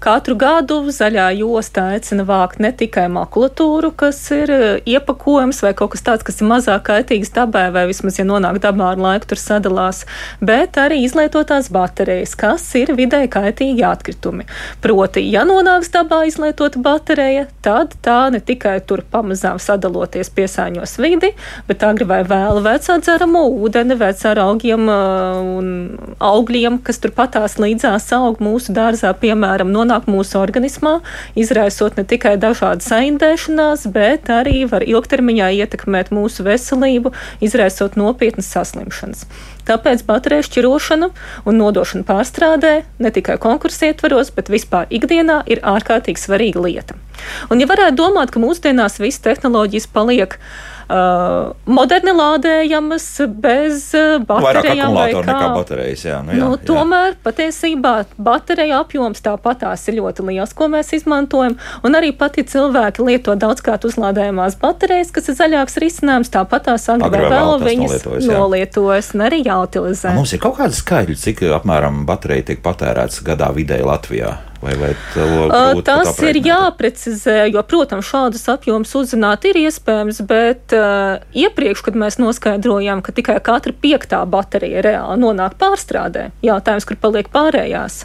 [0.06, 5.96] Katru gadu zaļā josta aicina vākt ne tikai makulatūru, kas ir e, iepakojums vai kaut
[5.96, 9.40] kas tāds, kas ir mazāk kaitīgs dabai, vai vismaz, ja nonāk dabā ar laiku, tur
[9.42, 10.04] sadalās,
[10.38, 14.46] bet arī izlietotās baterijas, kas ir vidē kaitīgi atkritumi.
[14.84, 21.32] Proti, ja nonāks dabā izlietota baterija, tad tā ne tikai tur pamazām sadaloties piesāņos vidi,
[21.66, 25.02] bet agri vai vēlu vecā dzeramo ūdeni, vecā augiem e,
[25.58, 25.74] un
[26.30, 31.00] augļiem, kas tur patās līdzās aug mūsu dārzā, piemēram, no nonāk mūsu organismā,
[31.34, 39.26] izraisot ne tikai dažādas aindēšanās, bet arī var ilgtermiņā ietekmēt mūsu veselību, izraisot nopietnas saslimšanas.
[39.66, 41.10] Tāpēc bateriju šķirošana
[41.46, 46.98] un nodošana pārstrādē ne tikai konkursu ietvaros, bet vispār ikdienā ir ārkārtīgi svarīga lieta.
[47.50, 53.06] Un, ja varētu domāt, ka mūsdienās visas tehnoloģijas paliek uh, moderni lādējamas,
[53.42, 53.88] bez
[54.26, 54.26] baterijām.
[54.30, 56.04] Vairāk akumulātoru nekā baterijas.
[56.06, 57.18] Jā, nu, jā, nu, tomēr jā.
[57.26, 57.94] patiesībā
[58.28, 61.56] baterija apjoms tāpatās ir ļoti liels, ko mēs izmantojam.
[61.86, 67.10] Un arī pat, ja cilvēki lieto daudzkārt uzlādējumās baterijas, kas ir zaļāks risinājums, tāpatās agri
[67.16, 70.14] vai vēl viņas nolietojas un arī jāutilizē.
[70.16, 74.36] Mums ir kaut kāda skaidra, cik apmēram baterija tiek patērēts gadā vidēji Latvijā.
[74.60, 74.90] Vai, vai
[75.20, 81.98] uh, tas ir jāprecizē, jo, protams, šādus apjomus uzzināt ir iespējams, bet uh, iepriekš, kad
[82.00, 87.98] mēs noskaidrojām, ka tikai katra piektā baterija reāli nonāk pārstrādē, jautājums, kur paliek pārējās.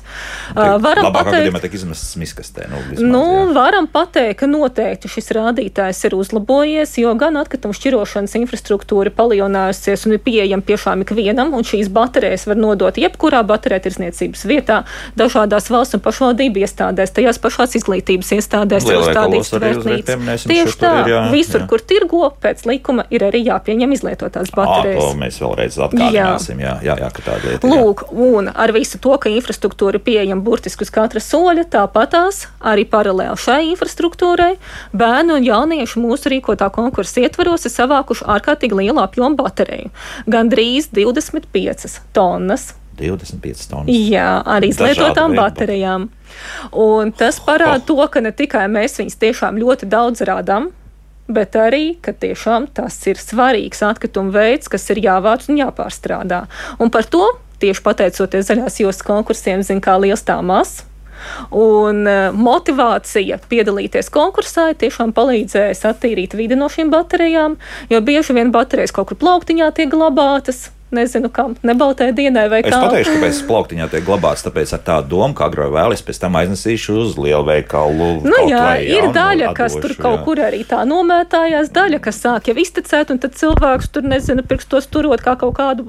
[0.51, 2.67] Uh, varam pateikt, ka izmestas miskastē.
[2.67, 3.47] Nu, vismaz, nu, jā.
[3.55, 10.17] varam pateikt, ka noteikti šis rādītājs ir uzlabojies, jo gan atkritumu šķirošanas infrastruktūra palielinājusies un
[10.17, 14.83] ir pieejama tiešām ikvienam, un šīs baterijas var nodot jebkurā bateriju tirsniecības vietā,
[15.15, 20.45] dažādās valsts un pašvaldības pašvaldību iestādēs, tajās pašās izglītības iestādēs, uzstādīts vērtnīcas.
[20.49, 21.67] Tieši tā, ir, jā, visur, jā.
[21.69, 25.03] kur tirgo, pēc likuma ir arī jāpieņem izlietotās baterijas.
[25.03, 27.67] À, to mēs vēlreiz atkārtināsim, jā, jā, jā, jā ka tāda lieta.
[27.71, 32.87] Lūk, un ar visu to, ka infrastruktūra ir pieejama burtiski uz katra soļa, tāpatās arī
[32.89, 34.53] paralēli šai infrastruktūrai
[34.97, 39.91] bērnu un jauniešu mūsu rīkotā konkursa ietvaros ir savākuši ārkārtīgi lielu apjomu bateriju.
[40.31, 43.91] Gan drīz 25 tonnas 25 tonnas.
[44.11, 46.09] Jā, arī izlietotām baterijām.
[46.71, 50.69] Un tas parāda to, ka ne tikai mēs viņus tiešām ļoti daudz rādām,
[51.31, 56.45] bet arī, ka tiešām tas ir svarīgs atkrituma veids, kas ir jāvāc un jāpārstrādā.
[56.79, 57.25] Un par to
[57.61, 60.85] tieši pateicoties zaļās jostas konkursiem, zina, kā liels tā mazs.
[61.53, 67.59] Un e, motivācija piedalīties konkursā tiešām palīdzēs attīrīt vidi no šīm baterijām,
[67.93, 72.71] jo bieži vien baterijas kaut kur plauktiņā tiek glabātas nezinu, kam, nebaltai dienai vai kā.
[72.71, 76.21] Es pateikšu, kāpēc plauktiņā tiek glabāts, tāpēc ar tādu domu, ka agrāk vēl es pēc
[76.23, 78.09] tam aiznesīšu uz lielu veikalu.
[78.25, 80.23] Nu jā, vai, jā, ir daļa, nu, kas tur kaut jā.
[80.27, 84.89] kur arī tā nomētājās, daļa, kas sāk jau iztecēt, un tad cilvēks tur nezina, pirkstos
[84.91, 85.85] turot kā kaut kādu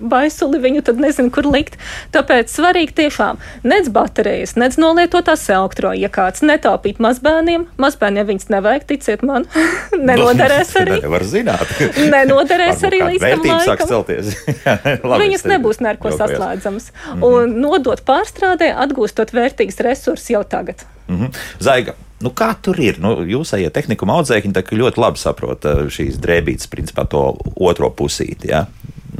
[0.00, 1.78] baisuli, viņu tad nezinu, kur likt.
[2.14, 7.66] Tāpēc svarīgi tiešām nec baterijas, nec nolietotās elektroiekārtas, netaupīt mazbērniem.
[7.80, 9.48] Mazbērniem viņas nevajag, ticiet man,
[10.08, 10.98] nenoderēs arī.
[11.04, 11.74] Nevar zināt.
[11.98, 14.36] nenoderēs arī līdz tam laikam celties.
[15.10, 16.90] Labi, Viņas nebūs neko saslēdzamas.
[16.92, 17.24] Mm -hmm.
[17.24, 20.86] Un nodot pārstrādē, atgūstot vērtīgus resursus jau tagad.
[21.08, 21.36] Mm -hmm.
[21.58, 21.94] Zaiga.
[22.20, 22.98] Nu, kā tur ir?
[22.98, 28.48] Nu, jūs ejat tehnikuma audzēkņi, tā ļoti labi saprot šīs drēbītes, principā to otro pusīti.
[28.48, 28.66] Ja?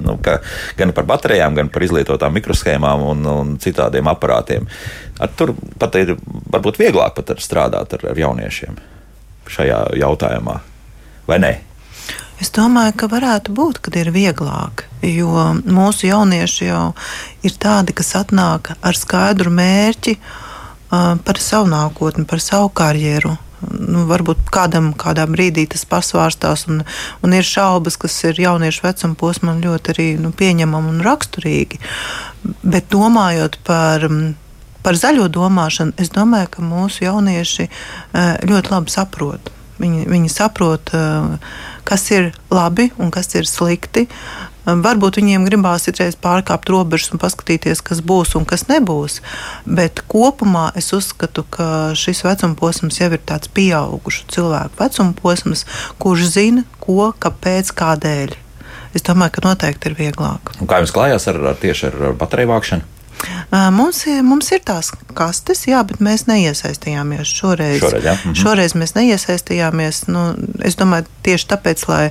[0.03, 0.39] Nu, ka,
[0.76, 4.66] gan par baterijām, gan par izlietotām mikroshēmām un, un citādiem aparātiem.
[5.18, 6.16] Ar tur pat ir
[6.53, 8.76] varbūt vieglāk pat ar strādāt ar, ar jauniešiem
[9.49, 10.59] šajā jautājumā,
[11.28, 11.53] vai ne?
[12.43, 14.87] Es domāju, ka varētu būt, kad ir vieglāk.
[15.07, 16.85] Jo mūsu jaunieši jau
[17.47, 20.16] ir tādi, kas atnāk ar skaidru mērķi
[20.91, 23.37] par savu nākotni, par savu karjeru.
[23.64, 26.82] Nu, varbūt kādam kādā brīdī tas pasvārstās, un,
[27.24, 31.80] un ir šaubas, kas ir jauniešu vecuma posmam ļoti arī nu, pieņemami un raksturīgi.
[32.61, 34.05] Bet domājot par
[34.85, 37.70] par zaļo domāšanu, es domāju, ka mūsu jaunieši
[38.45, 39.53] ļoti labi saprot.
[39.81, 40.93] Viņi, viņi saprot,
[41.85, 44.07] kas ir labi un kas ir slikti.
[44.64, 49.18] Varbūt viņiem gribās citreiz pārkāpt robežas un paskatīties, kas būs un kas nebūs.
[49.66, 51.66] Bet kopumā es uzskatu, ka
[51.99, 55.66] šis vecuma posms jau ir tāds pieaugušu cilvēku vecuma posms,
[56.01, 58.39] kurš zina, ko, kāpēc, kādēļ.
[58.95, 60.55] Es domāju, ka noteikti ir vieglāk.
[60.62, 62.93] Un kā jums klājās ar, ar tieši ar bateriju vākšanu?
[63.51, 67.79] Mums, mums ir tās kastes, jā, bet mēs neiesaistījāmies šoreiz.
[67.83, 68.15] Šoreiz, jā.
[68.19, 68.37] mhm.
[68.41, 70.01] šoreiz mēs neiesaistījāmies.
[70.11, 70.25] Nu,
[70.67, 72.03] es domāju, tieši tāpēc, lai,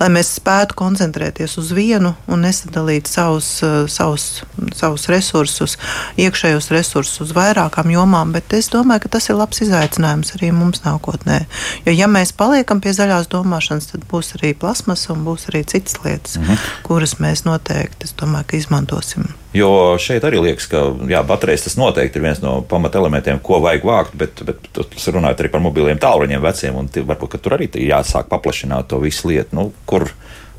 [0.00, 3.50] lai mēs spētu koncentrēties uz vienu un nesadalīt savus,
[3.92, 4.28] savus,
[4.76, 5.76] savus resursus,
[6.20, 8.32] iekšējos resursus uz vairākām jomām.
[8.36, 11.42] Bet es domāju, ka tas ir labs izaicinājums arī mums nākotnē.
[11.86, 16.00] Jo, ja mēs paliekam pie zaļās domāšanas, tad būs arī plasmas un būs arī citas
[16.04, 16.64] lietas, mhm.
[16.88, 19.28] kuras mēs noteikti domāju, izmantosim.
[19.56, 23.86] Jo šeit arī liekas, ka jā, baterijas tas noteikti ir viens no pamatelementiem, ko vajag
[23.88, 28.28] vākt, bet, bet tas runājot arī par mobiliem tālruņiem veciem, un varbūt tur arī jāsāk
[28.28, 30.10] paplašināt to visu lietu, nu, kur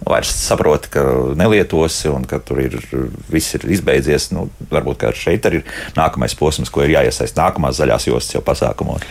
[0.06, 1.04] vairs saproti, ka
[1.36, 2.78] nelietosi un ka tur ir
[3.30, 4.30] viss ir izbeidzies.
[4.36, 9.06] Nu, varbūt šeit arī ir nākamais posms, ko ir jāiesaist nākamās zaļās jostas jau pasākumos.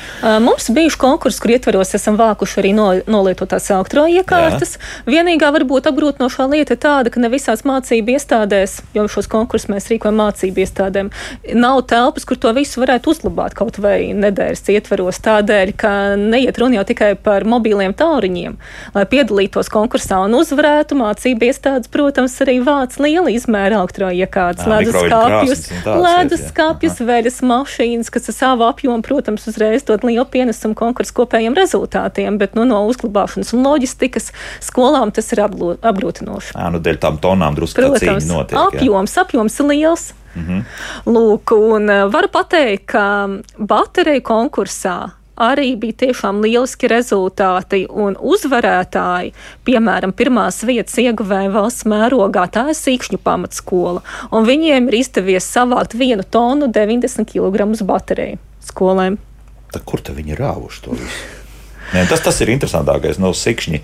[0.44, 4.76] Mums bijuši konkursi, kur ietveros esam vākuši arī no, nolietotās elektroiekārtas.
[5.08, 9.88] Vienīgā varbūt apgrūtinošā lieta ir tāda, ka ne visās mācību iestādēs, jo šos konkursus mēs
[9.92, 11.12] rīkojam mācību iestādēm,
[11.58, 15.20] nav telpas, kur to visu varētu uzlabāt kaut vai nedēļas ietveros.
[15.24, 18.58] Tādēļ, ka neiet runa jau tikai par mobiliem tālruņiem,
[18.94, 25.64] lai piedalītos konkursā un uzvarētu varētu mācību iestādes, protams, arī vāc liela izmēra elektroiekārtas, leduskapjus,
[25.86, 32.38] leduskapjus, veļas mašīnas, kas ar savu apjomu, protams, uzreiz dod lielu pienesumu konkursu kopējiem rezultātiem,
[32.38, 34.30] bet nu, no uzglabāšanas un loģistikas
[34.64, 36.54] skolām tas ir apgrūtinoši.
[36.54, 38.58] Jā, nu dēļ tam tonām drusku protams, notiek.
[38.68, 39.26] Apjoms, jā.
[39.26, 40.08] apjoms ir liels.
[40.38, 40.64] Mm -hmm.
[41.08, 49.32] Lūk, un varu pateikt, ka bateriju konkursā arī bija tiešām lieliski rezultāti un uzvarētāji.
[49.68, 55.96] Piemēram, pirmās vietas ieguvēja valsts mērogā, tā ir Sīkšņu pamatskola, un viņiem ir izdevies savākt
[55.98, 59.18] vienu tonu 90 kg bateriju skolēm.
[59.72, 61.37] Tā, kur viņi ir rāvuši to visu?
[61.94, 63.20] Nē, tas, tas ir interesantākais.
[63.22, 63.80] No Sikšņa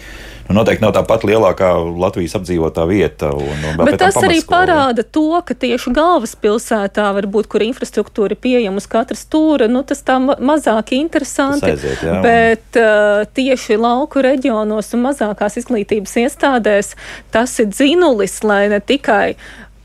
[0.49, 3.31] nu, noteikti nav tā pati lielākā Latvijas apdzīvotā vieta.
[3.33, 8.83] Un, un Bet tas arī parāda to, ka tieši galvaspilsētā, varbūt, kur infrastruktūra ir pieejama
[8.83, 11.73] uz katra stūra, nu, tas tā mazāk interesanti.
[11.73, 16.95] Aiziet, jā, bet uh, tieši lauku reģionos un mazākās izglītības iestādēs
[17.35, 19.37] tas ir dzinulis, lai ne tikai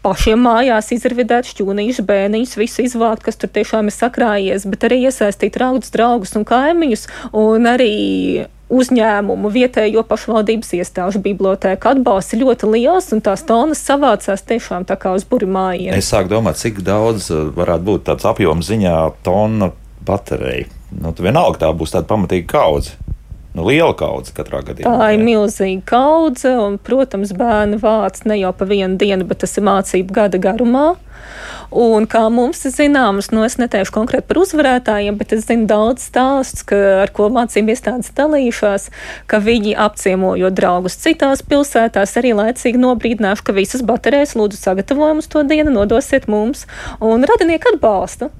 [0.05, 5.59] pašiem mājās izrvidēt šķūnīšu, bērniņus, visu izvākt, kas tur tiešām ir sakrājies, bet arī iesaistīt
[5.59, 7.05] raudus, draugus un kaimiņus,
[7.37, 7.93] un arī
[8.69, 14.97] uzņēmumu, vietējo pašvaldības iestāžu bibliotēku atbalsts ir ļoti liels, un tās tonas savācās tiešām tā
[15.01, 15.95] kā uz burimājiem.
[15.97, 18.95] Es sāku domāt, cik daudz uh, varētu būt tāds apjoms ziņā
[19.25, 19.71] tonna
[20.05, 20.69] baterija.
[21.01, 22.95] Nu, vienalga tā būs tāda pamatīga kaudze.
[23.57, 24.93] Nu, liela kaudze katrā gadījumā.
[24.93, 29.57] Tā ir milzīga kaudze, un, protams, bērni vāc ne jau pa vienu dienu, bet tas
[29.57, 30.91] ir mācību gada garumā.
[31.69, 36.07] Un kā mums ir zināms, nu es neteikšu konkrēti par uzvarētājiem, bet es zinu daudz
[36.09, 38.87] stāstus, ka, ar ko mācību iestādes dalījušās,
[39.29, 45.45] ka viņi apciemojot draugus citās pilsētās, arī laicīgi nobrīdināšu, ka visas baterijas lūdzu sagatavojumus to
[45.45, 46.65] dienu nodosiet mums,
[47.01, 48.31] un radinieki atbalsta.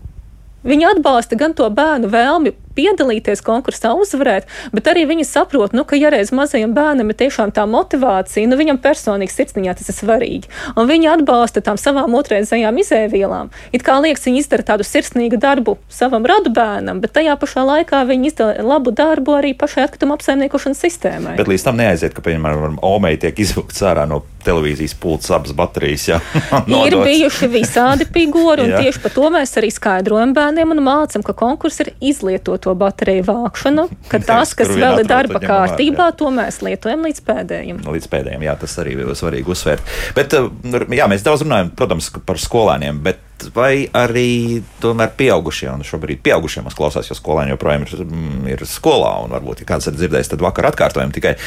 [0.66, 5.98] Viņi atbalsta gan to bērnu vēlmi piedalīties konkursā, uzvarēt, bet arī viņi saprot, nu, ka,
[6.00, 10.52] ja reiz mazajam bērnam ir tiešām tā motivācija, nu, viņam personīgi sirsniņā tas ir svarīgi.
[10.76, 13.52] Un viņi atbalsta tām savām otrreizējām izēvielām.
[13.76, 18.04] It kā liekas, viņi izdara tādu sirsnīgu darbu savam radu bērnam, bet tajā pašā laikā
[18.10, 21.38] viņi izdara labu darbu arī pašai atkrituma apsaimniekošanas sistēmai.
[21.40, 26.08] Bet līdz tam neaiziet, ka, piemēram, Omei tiek izvilkts ārā no televīzijas pults abas baterijas.
[26.10, 26.20] Jā,
[26.88, 31.36] ir bijuši visādi figūri, un tieši par to mēs arī skaidrojam bērniem un mācām, ka
[31.38, 36.62] konkurss ir izlietoto to bateriju vākšanu, ka tas, kas vēl ir darba kārtībā, to mēs
[36.66, 37.82] lietojam līdz pēdējiem.
[37.90, 39.96] Līdz pēdējiem, jā, tas arī ir svarīgi uzsvērt.
[40.18, 45.86] Bet, eh, jā, mēs daudz runājam, protams, par skolēniem, bet vai arī tomēr pieaugušie, un
[45.88, 49.88] šobrīd pieaugušie mums klausās, jo skolēni joprojām ir, mm, ir skolā, un varbūt, ja kāds
[49.88, 51.38] ir dzirdējis, tad vakar atkārtojam tikai,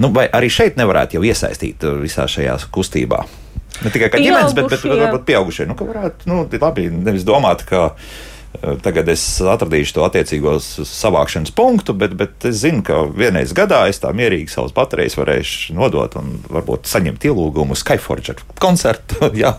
[0.00, 3.24] nu, vai arī šeit nevarētu jau iesaistīt visā šajā kustībā?
[3.82, 5.66] Ne tikai kā ģimenes, bet, bet, bet varbūt pieaugušie.
[5.68, 7.90] Nu, ka varētu, nu, labi, nevis domāt, ka
[8.62, 13.98] Tagad es atradīšu to attiecīgo savākšanas punktu, bet, bet es zinu, ka vienreiz gadā es
[14.02, 19.52] tā mierīgi savas baterijas varēšu nodot un varbūt saņemt ielūgumu Skyforger koncertu, jā,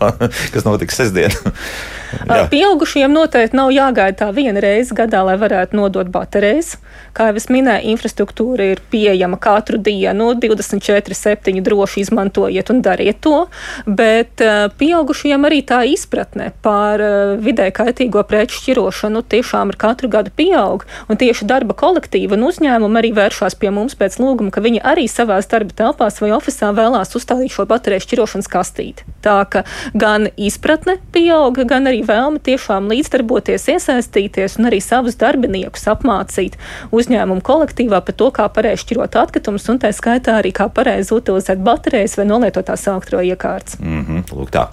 [0.54, 1.36] kas notiks sestdien.
[2.50, 6.76] Pieaugušiem noteikti nav jāgaida tā viena reize gadā, lai varētu nodot baterijas.
[7.16, 13.46] Kā jau es minēju, infrastruktūra ir pieejama katru dienu, 24-7 droši izmantojiet un dariet to,
[13.86, 14.42] bet
[14.78, 17.02] pieaugušiem arī tā izpratne par
[17.42, 23.00] vidē kaitīgo preču šķirošanu tiešām ar katru gadu pieaug, un tieši darba kolektīva un uzņēmuma
[23.00, 27.16] arī vēršās pie mums pēc lūguma, ka viņi arī savās darba telpās vai ofisā vēlās
[27.16, 29.06] uzstādīt šo bateriju šķirošanas kastīti.
[29.24, 29.64] Tā ka
[29.96, 36.56] gan izpratne pieauga, gan arī vēlme tiešām līdzdarboties, iesaistīties un arī savus darbiniekus apmācīt
[36.96, 41.62] uzņēmumu kolektīvā par to, kā pareizi šķirot atkritumus, un tā skaitā arī kā pareizi utilizēt
[41.64, 43.78] baterijas vai nolietotās elektro iekārtas.
[43.80, 44.66] Mm -hmm, lūk tā.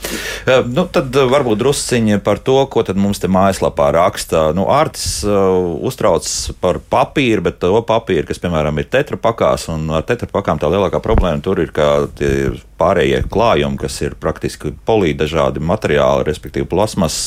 [0.48, 4.52] Uh, nu, tad varbūt drusciņi par to, ko tad mums te mājaslapā raksta.
[4.54, 6.28] Nu, Ārtis uh, uztrauc
[6.60, 11.42] par papīru, bet to papīru, kas, piemēram, ir tetrapakās, un ar tetrapakām tā lielākā problēma
[11.42, 17.20] tur ir, ka tie ir pārējie klājumi, kas ir praktiski polī dažādi materiāli, respektīvi plasmas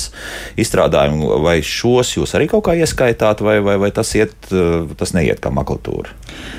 [0.61, 4.37] izstrādājumi, vai šos jūs arī kaut kā ieskaitāt, vai, vai, vai tas, iet,
[5.01, 6.15] tas neiet kā maklatūra?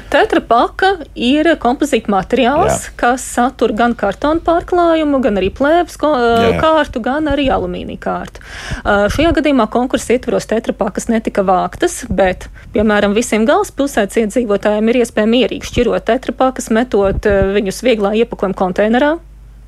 [0.07, 2.93] Tetra paka ir kompozīta materiāls, Jā.
[2.99, 8.43] kas satur gan kartonu pārklājumu, gan arī plēves kārtu, gan arī alumīnija kārtu.
[8.85, 15.31] Šajā gadījumā konkursa ietvaros tetra pakas netika vāktas, bet, piemēram, visiem galvaspilsētas iedzīvotājiem ir iespēja
[15.33, 19.19] mierīgi šķirot tetra pakas, metot viņus vieglā iepakojuma konteinerā konteinerā,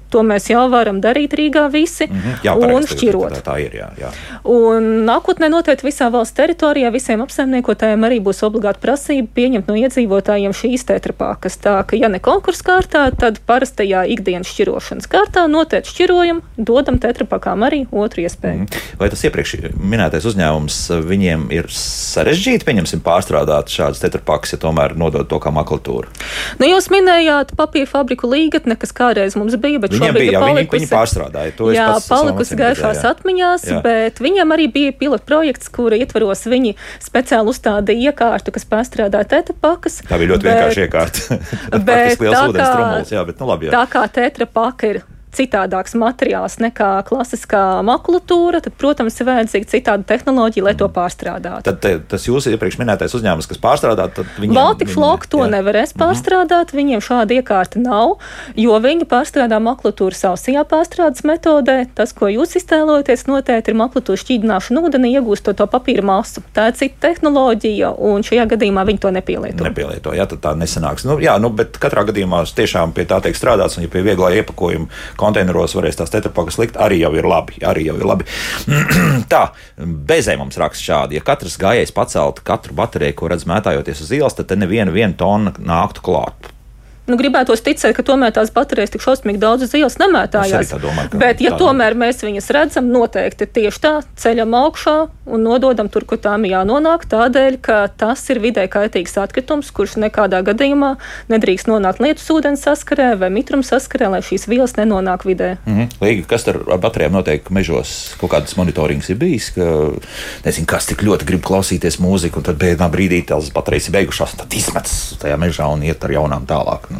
[0.09, 2.37] To mēs jau varam darīt Rīgā visi mm -hmm.
[2.43, 3.33] jā, un šķirot.
[3.39, 4.09] Tā, tā ir, jā, jā.
[4.43, 10.53] Un nākotnē noteikti visā valsts teritorijā visiem apsaimniekotājiem arī būs obligāta prasība pieņemt no iedzīvotājiem
[10.53, 11.57] šīs tetrapākas.
[11.57, 17.63] Tā ka, ja ne konkursu kārtā, tad parastajā ikdienas šķirošanas kārtā noteikti šķirojam, dodam tetrapakām
[17.67, 18.59] arī otru iespēju.
[18.59, 18.99] Mm -hmm.
[18.99, 25.27] Vai tas iepriekš minētais uzņēmums, viņiem ir sarežģīti, pieņemsim, pārstrādāt šādas tetrapakas, ja tomēr nodod
[25.27, 26.07] to kā makulatūru?
[26.59, 30.63] Nu, jūs minējāt papīra fabriku līgatne, kas kādreiz mums bija, bet Viņiem bija, jā, palikusi,
[30.63, 31.69] viņi, viņi pārstrādāja to.
[31.75, 33.13] Jā, palikusi gaišās jā.
[33.13, 33.81] atmiņās, jā.
[33.85, 40.01] bet viņam arī bija pilota projekts, kura ietvaros viņi speciāli uzstādīja iekārtu, kas pārstrādāja tetrapakas.
[40.09, 41.39] Tā bija ļoti bet, vienkārši iekārta.
[41.91, 43.77] bet tā kā, trumuls, jā, bet, nu, labi, jā.
[43.77, 45.01] tā kā tetrapaka ir
[45.35, 51.65] citādāks materiāls nekā klasiskā makulatūra, tad, protams, ir vajadzīga citāda tehnoloģija, lai to pārstrādātu.
[51.67, 55.51] Tad te, tas jūsu iepriekš minētais uzņēmums, kas pārstrādā, tad viņiem, Baltic Flock to jā.
[55.53, 56.01] nevarēs mhm.
[56.01, 56.79] pārstrādāt, mm.
[56.81, 58.17] viņiem šāda iekārta nav,
[58.57, 61.77] jo viņi pārstrādā makulatūru sausajā pārstrādes metodē.
[61.95, 66.43] Tas, ko jūs iztēlojaties, noteikti ir makulatūra šķīdināšana ūdenī, iegūstot to papīra masu.
[66.55, 69.67] Tā ir cita tehnoloģija, un šajā gadījumā viņi to nepielieto.
[69.67, 71.05] Nepielieto, jā, tad tā nesanāks.
[71.07, 74.31] Nu, jā, nu, bet katrā gadījumā tiešām pie tā tiek strādāts, un ja pie vieglā
[74.39, 74.89] iepakojuma
[75.29, 77.61] konteineros varēs tās tetrapakas likt, arī jau ir labi.
[77.65, 78.27] Arī jau ir labi.
[79.33, 79.43] Tā,
[79.79, 81.19] bezē mums raksta šādi.
[81.19, 86.05] Ja katrs gājējs paceltu katru bateriju, ko redz mētājoties uz ielas, tad neviena tonna nāktu
[86.05, 86.53] klāt
[87.09, 90.73] nu, gribētos ticēt, ka tomēr tās baterijas tik šausmīgi daudz uz ielas nemētājās.
[90.79, 94.97] Domāju, Bet, ja tomēr mēs viņas redzam, noteikti tieši tā ceļam augšā
[95.29, 100.41] un nododam tur, kur tām jānonāk, tādēļ, ka tas ir vidē kaitīgs atkritums, kurš nekādā
[100.45, 100.95] gadījumā
[101.31, 105.55] nedrīkst nonākt lietus ūdens saskarē vai mitruma saskarē, lai šīs vielas nenonāk vidē.
[105.65, 105.99] Mm -hmm.
[106.01, 108.15] Līgi, kas ar, ar baterijām notiek mežos?
[108.21, 109.65] Kaut kādas monitorings ir bijis, ka
[110.45, 114.33] nezinu, kas tik ļoti grib klausīties mūziku, un tad bēdā brīdī tās baterijas ir beigušās,
[114.33, 116.89] un tad izmetas tajā mežā un iet ar jaunām tālāk.
[116.89, 116.98] Nu,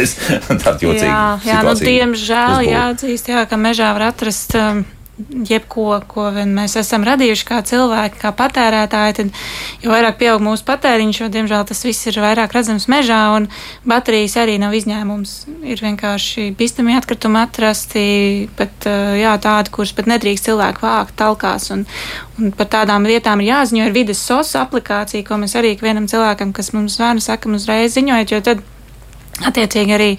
[0.00, 0.16] es,
[0.48, 1.10] tāda jocīga.
[1.10, 4.56] Jā, jā nu, diemžēl jāatzīst, jā, ka mežā var atrast.
[4.58, 4.86] Um,
[5.28, 9.40] jebko, ko mēs esam radījuši kā cilvēki, kā patērētāji, tad
[9.82, 13.48] jo vairāk pieaug mūsu patēriņš, jo, diemžēl, tas viss ir vairāk redzams mežā, un
[13.88, 15.34] baterijas arī nav izņēmums.
[15.70, 18.04] Ir vienkārši bīstami atkritumi atrasti,
[18.58, 21.86] pat uh, jā, tādi, kurus pat nedrīkst cilvēku vākt talkās, un,
[22.40, 23.88] un par tādām lietām ir jāziņo.
[23.88, 28.36] Ir vides SOS aplikācija, ko mēs arī ikvienam cilvēkam, kas mums zvana, sakam uzreiz ziņojot,
[28.36, 28.68] jo tad
[29.48, 30.10] Attiecīgi arī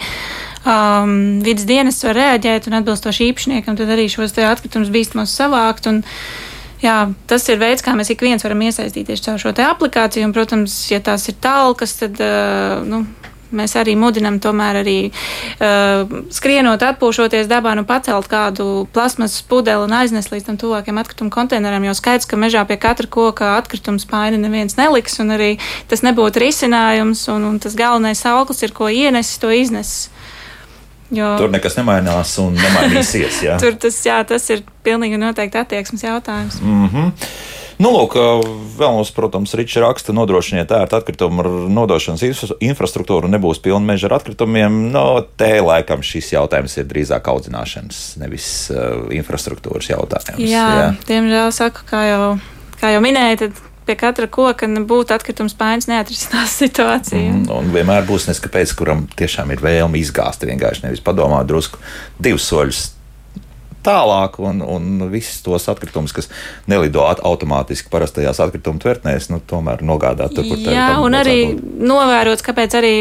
[0.66, 5.90] um, vidas dienas var reaģēt un atbilstoši īpašniekam, tad arī šos atkritumus bīstamos savākt.
[5.92, 6.02] Un,
[6.82, 6.98] jā,
[7.30, 10.28] tas ir veids, kā mēs ik viens varam iesaistīties caur šo aplikāciju.
[10.28, 13.06] Un, protams, ja tās ir talkas, tad uh, nu,
[13.52, 19.96] Mēs arī mudinam, tomēr arī uh, skrienot, atpūšoties dabā, nu pacelt kādu plasmas pudeli un
[19.98, 21.84] aiznest līdz tam tuvākiem atkritumu konteineram.
[21.88, 25.52] Jo skaidrs, ka mežā pie katra koka atkrituma spaini neviens neliks, un arī
[25.92, 27.28] tas nebūtu risinājums.
[27.32, 30.10] Un, un tas galvenais auglis ir, ko ienesis, to iznesis.
[31.12, 33.42] Jo, Tur nekas nemainās un nemainīsies.
[33.64, 36.62] Tur tas, jā, tas ir pilnīgi noteikti attieksmes jautājums.
[36.64, 37.12] Mm -hmm.
[37.82, 38.14] Nu, lūk,
[38.78, 44.92] vēl mums, protams, Ričs raksta, nodrošiniet ērtu atkritumu nodošanas infrastruktūru, nebūs pilna meža ar atkritumiem.
[44.94, 45.06] No,
[45.40, 50.46] te laikam šis jautājums ir drīzāk audzināšanas, nevis uh, infrastruktūras jautājums.
[50.46, 50.88] Jā, jā.
[51.10, 52.26] diemžēl saku, kā jau
[52.82, 57.28] kā jau minēju, tad pie katra koka būtu atkritums paiņas neatrisinās situācija.
[57.34, 61.82] Mm, un vienmēr būs neskapēc, kuram tiešām ir vēlme izgāzt vienkārši nevis padomāt drusku
[62.22, 62.84] divus soļus
[63.86, 66.30] tālāk, un, un visus tos atkritumus, kas
[66.72, 70.78] nelido automātiski parastajās atkrituma tvertnēs, nu, tomēr nogādāt tur, kur tā ir.
[70.78, 72.94] Jā, un arī novērots, kāpēc arī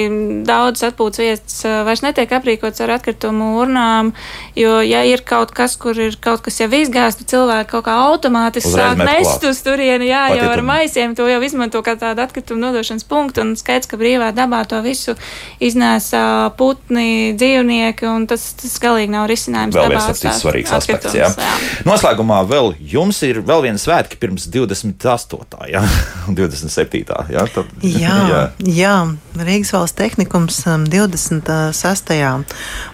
[0.49, 4.13] daudz atpūtas vietas uh, vairs netiek aprīkots ar atkritumu urnām,
[4.59, 7.97] jo, ja ir kaut kas, kur ir kaut kas jau izgāzts, tad cilvēki kaut kā
[8.09, 12.25] automātiski sāk nest uz turieni, jā, Pat jau ar maisiem to jau izmanto kā tādu
[12.25, 15.17] atkritumu nodošanas punktu, un skaidrs, ka brīvā dabā to visu
[15.63, 16.25] iznēsā
[16.59, 19.77] putni, dzīvnieki, un tas, tas galīgi nav risinājums.
[19.77, 21.17] Vēl viens tāds svarīgs svarīgs aspekts.
[21.17, 21.29] Jā.
[21.31, 21.59] Jā.
[21.89, 25.69] Noslēgumā vēl jums ir vēl viena svētki pirms 28.
[25.71, 25.83] Jā,
[26.29, 27.03] un 27.
[27.35, 28.43] Jā, tad, jā, jā.
[28.67, 28.95] jā,
[29.41, 32.15] Rīgas valsts tehnikums 26.
[32.21, 32.45] Um,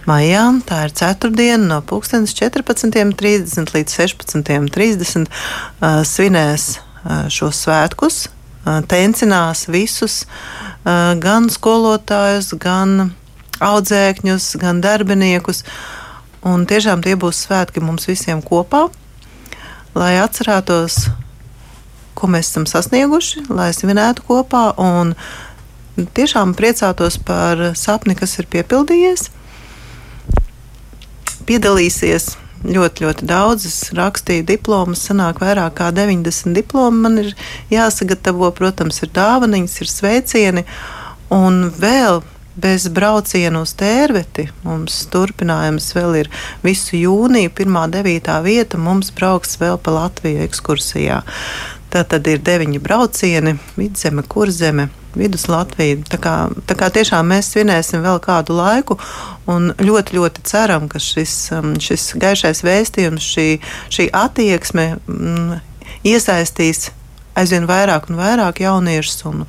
[0.08, 9.66] maijā, tā ir ceturtdiena no 14.30 līdz 16.30 uh, svinēs uh, šos svētkus, uh, tencinās
[9.72, 10.24] visus,
[10.86, 13.10] gan skolotājus, gan
[13.58, 15.64] audzēkņus, gan darbiniekus.
[16.46, 18.86] Un tiešām tie būs svētki mums visiem kopā,
[19.98, 21.08] lai atcerētos,
[22.16, 25.14] ko mēs esam sasnieguši, lai svinētu kopā un
[25.96, 29.30] tiešām priecātos par sapni, kas ir piepildījies.
[31.46, 32.36] Piedalīsies
[32.66, 33.66] ļoti, ļoti daudz.
[33.68, 37.02] Es rakstīju diplomas, sanāk vairāk kā 90 diplomi.
[37.06, 37.34] Man ir
[37.72, 40.66] jāsagatavo, protams, ir dāvaniņas, ir sveicieni
[41.34, 42.22] un vēl
[42.56, 44.48] bez brauciena uz tērveti.
[44.64, 46.30] Mums turpinājums vēl ir
[46.64, 48.36] visu jūniju, 1.9.
[48.44, 48.80] vieta.
[48.80, 51.22] Mums brauks vēl pa Latviju ekskursijā.
[51.92, 56.00] Tā tad ir deviņi braucieni, vidzeme, kurzeme, vidus Latvija.
[56.10, 56.34] Tā kā,
[56.68, 58.98] tā kā tiešām mēs svinēsim vēl kādu laiku
[59.50, 63.48] un ļoti, ļoti ceram, ka šis, um, šis gaišais vēstījums, šī,
[63.92, 65.60] šī attieksme mm,
[66.08, 66.90] iesaistīs
[67.36, 69.44] aizvien vairāk un vairāk jauniešus un,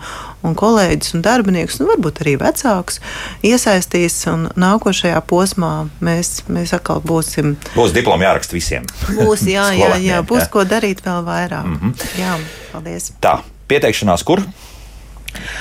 [0.46, 3.02] un kolēģus un darbiniekus, un varbūt arī vecākus
[3.48, 4.20] iesaistīs.
[4.60, 5.74] Nākošajā posmā
[6.04, 7.56] mēs, mēs atkal būsim.
[7.76, 8.88] Būs diplomi jāraksta visiem.
[9.18, 10.50] Būs, jā, jā, jā, būs jā.
[10.54, 11.68] ko darīt vēl vairāk.
[11.68, 12.08] Mm -hmm.
[12.22, 12.40] Jā,
[12.74, 13.12] paldies.
[13.22, 14.44] Tā, pieteikšanās kur?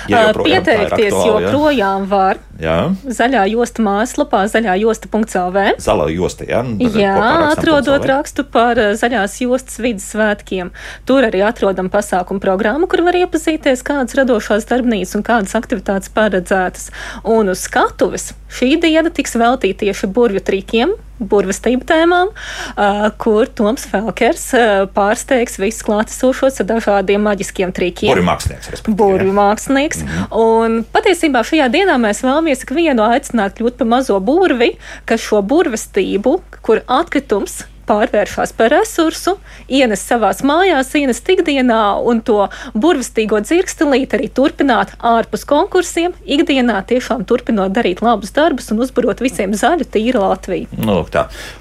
[0.08, 2.38] Ja Pieteikties aktuāli, joprojām var.
[2.60, 2.76] Jā.
[3.04, 5.58] Zaļā josta mājaslapā, zaļā josta.cl.
[5.82, 6.62] Zaļā josta, jā.
[6.66, 7.14] Nu, jā,
[7.50, 10.72] atrodot rakstu par zaļās jostas vidas svētkiem.
[11.08, 16.90] Tur arī atrodam pasākumu programmu, kur var iepazīties, kādas radošās darbnīcas un kādas aktivitātes paredzētas.
[17.36, 23.86] Un uz skatuves šī diena tiks veltīta tieši burvju trikiem, burvestību tēmām, uh, kur Toms
[23.88, 28.10] Felkers uh, pārsteigs visus klātesošos ar dažādiem maģiskiem trikiem.
[28.12, 28.84] Burvju mākslinieks.
[28.86, 30.02] Burvju mākslinieks.
[30.02, 30.26] Mm -hmm.
[30.36, 34.74] Un patiesībā šajā dienā mēs vēlamies ikvienu aicināt kļūt par mazo burvi,
[35.08, 39.36] kas šo burvestību, kur atkritums pārvēršas par resursu,
[39.70, 47.26] ienes savās mājās, ienes ikdienā un to burvestīgo dzirkstelīti arī turpināt ārpus konkursiem, ikdienā tiešām
[47.28, 50.70] turpinot darīt labus darbus un uzbarot visiem zaļu, tīru Latviju.
[50.82, 51.04] Nu.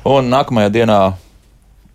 [0.09, 0.99] Un nākamajā dienā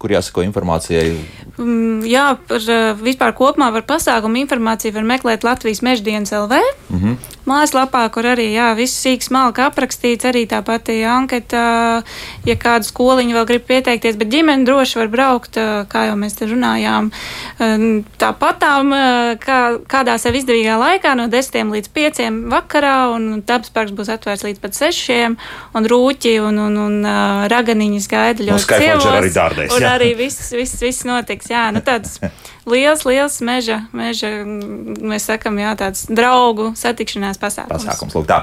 [0.01, 1.13] kur jāsako informācijai?
[1.61, 2.65] Mm, jā, par
[3.03, 6.63] vispār kopumā par pasākumu informāciju var meklēt Latvijas meždienas LV.
[6.89, 7.37] Mm -hmm.
[7.51, 12.03] Mājaslapā, kur arī jā, viss sīks malka aprakstīts, arī tā pati anketa,
[12.47, 15.57] ja kāda skoliņa vēl grib pieteikties, bet ģimene droši var braukt,
[15.91, 17.11] kā jau mēs te runājām,
[18.21, 18.95] tāpatām,
[19.43, 24.61] kā, kādā sev izdevīgā laikā no 10 līdz 5 vakarā, un dabasparks būs atvērts līdz
[24.61, 25.37] pat 6,
[25.75, 26.95] un rūķi un, un, un
[27.51, 29.33] raganiņas gaida ļoti cievos arī
[29.99, 31.51] viss, viss, viss notiks.
[31.51, 32.19] Jā, nu tāds
[32.69, 37.87] liels, liels meža, meža, mēs sakam, jā, tāds draugu satikšanās pasākums.
[37.87, 38.43] Pasākums, lūk tā.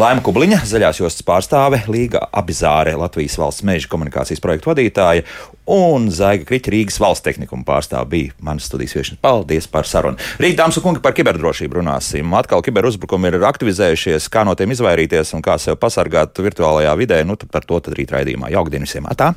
[0.00, 5.26] Laima Kubliņa, zaļās jostas pārstāve, Līga Abizāre, Latvijas valsts meža komunikācijas projektu vadītāja
[5.66, 9.20] un Zaiga Kriķa Rīgas valsts tehnikuma pārstāve bija manas studijas viešņas.
[9.24, 10.20] Paldies par sarunu.
[10.42, 12.36] Rīt, dāmas un kungi, par kiberdrošību runāsim.
[12.38, 17.20] Atkal kiberuzbrukumi ir aktivizējušies, kā no tiem izvairīties un kā sev pasargāt virtuālajā vidē.
[17.26, 18.54] Nu, par to tad rīt raidījumā.
[18.54, 19.10] Jauktdien visiem!
[19.10, 19.34] Atā!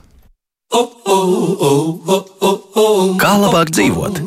[3.19, 4.21] Kā labāk dzīvot?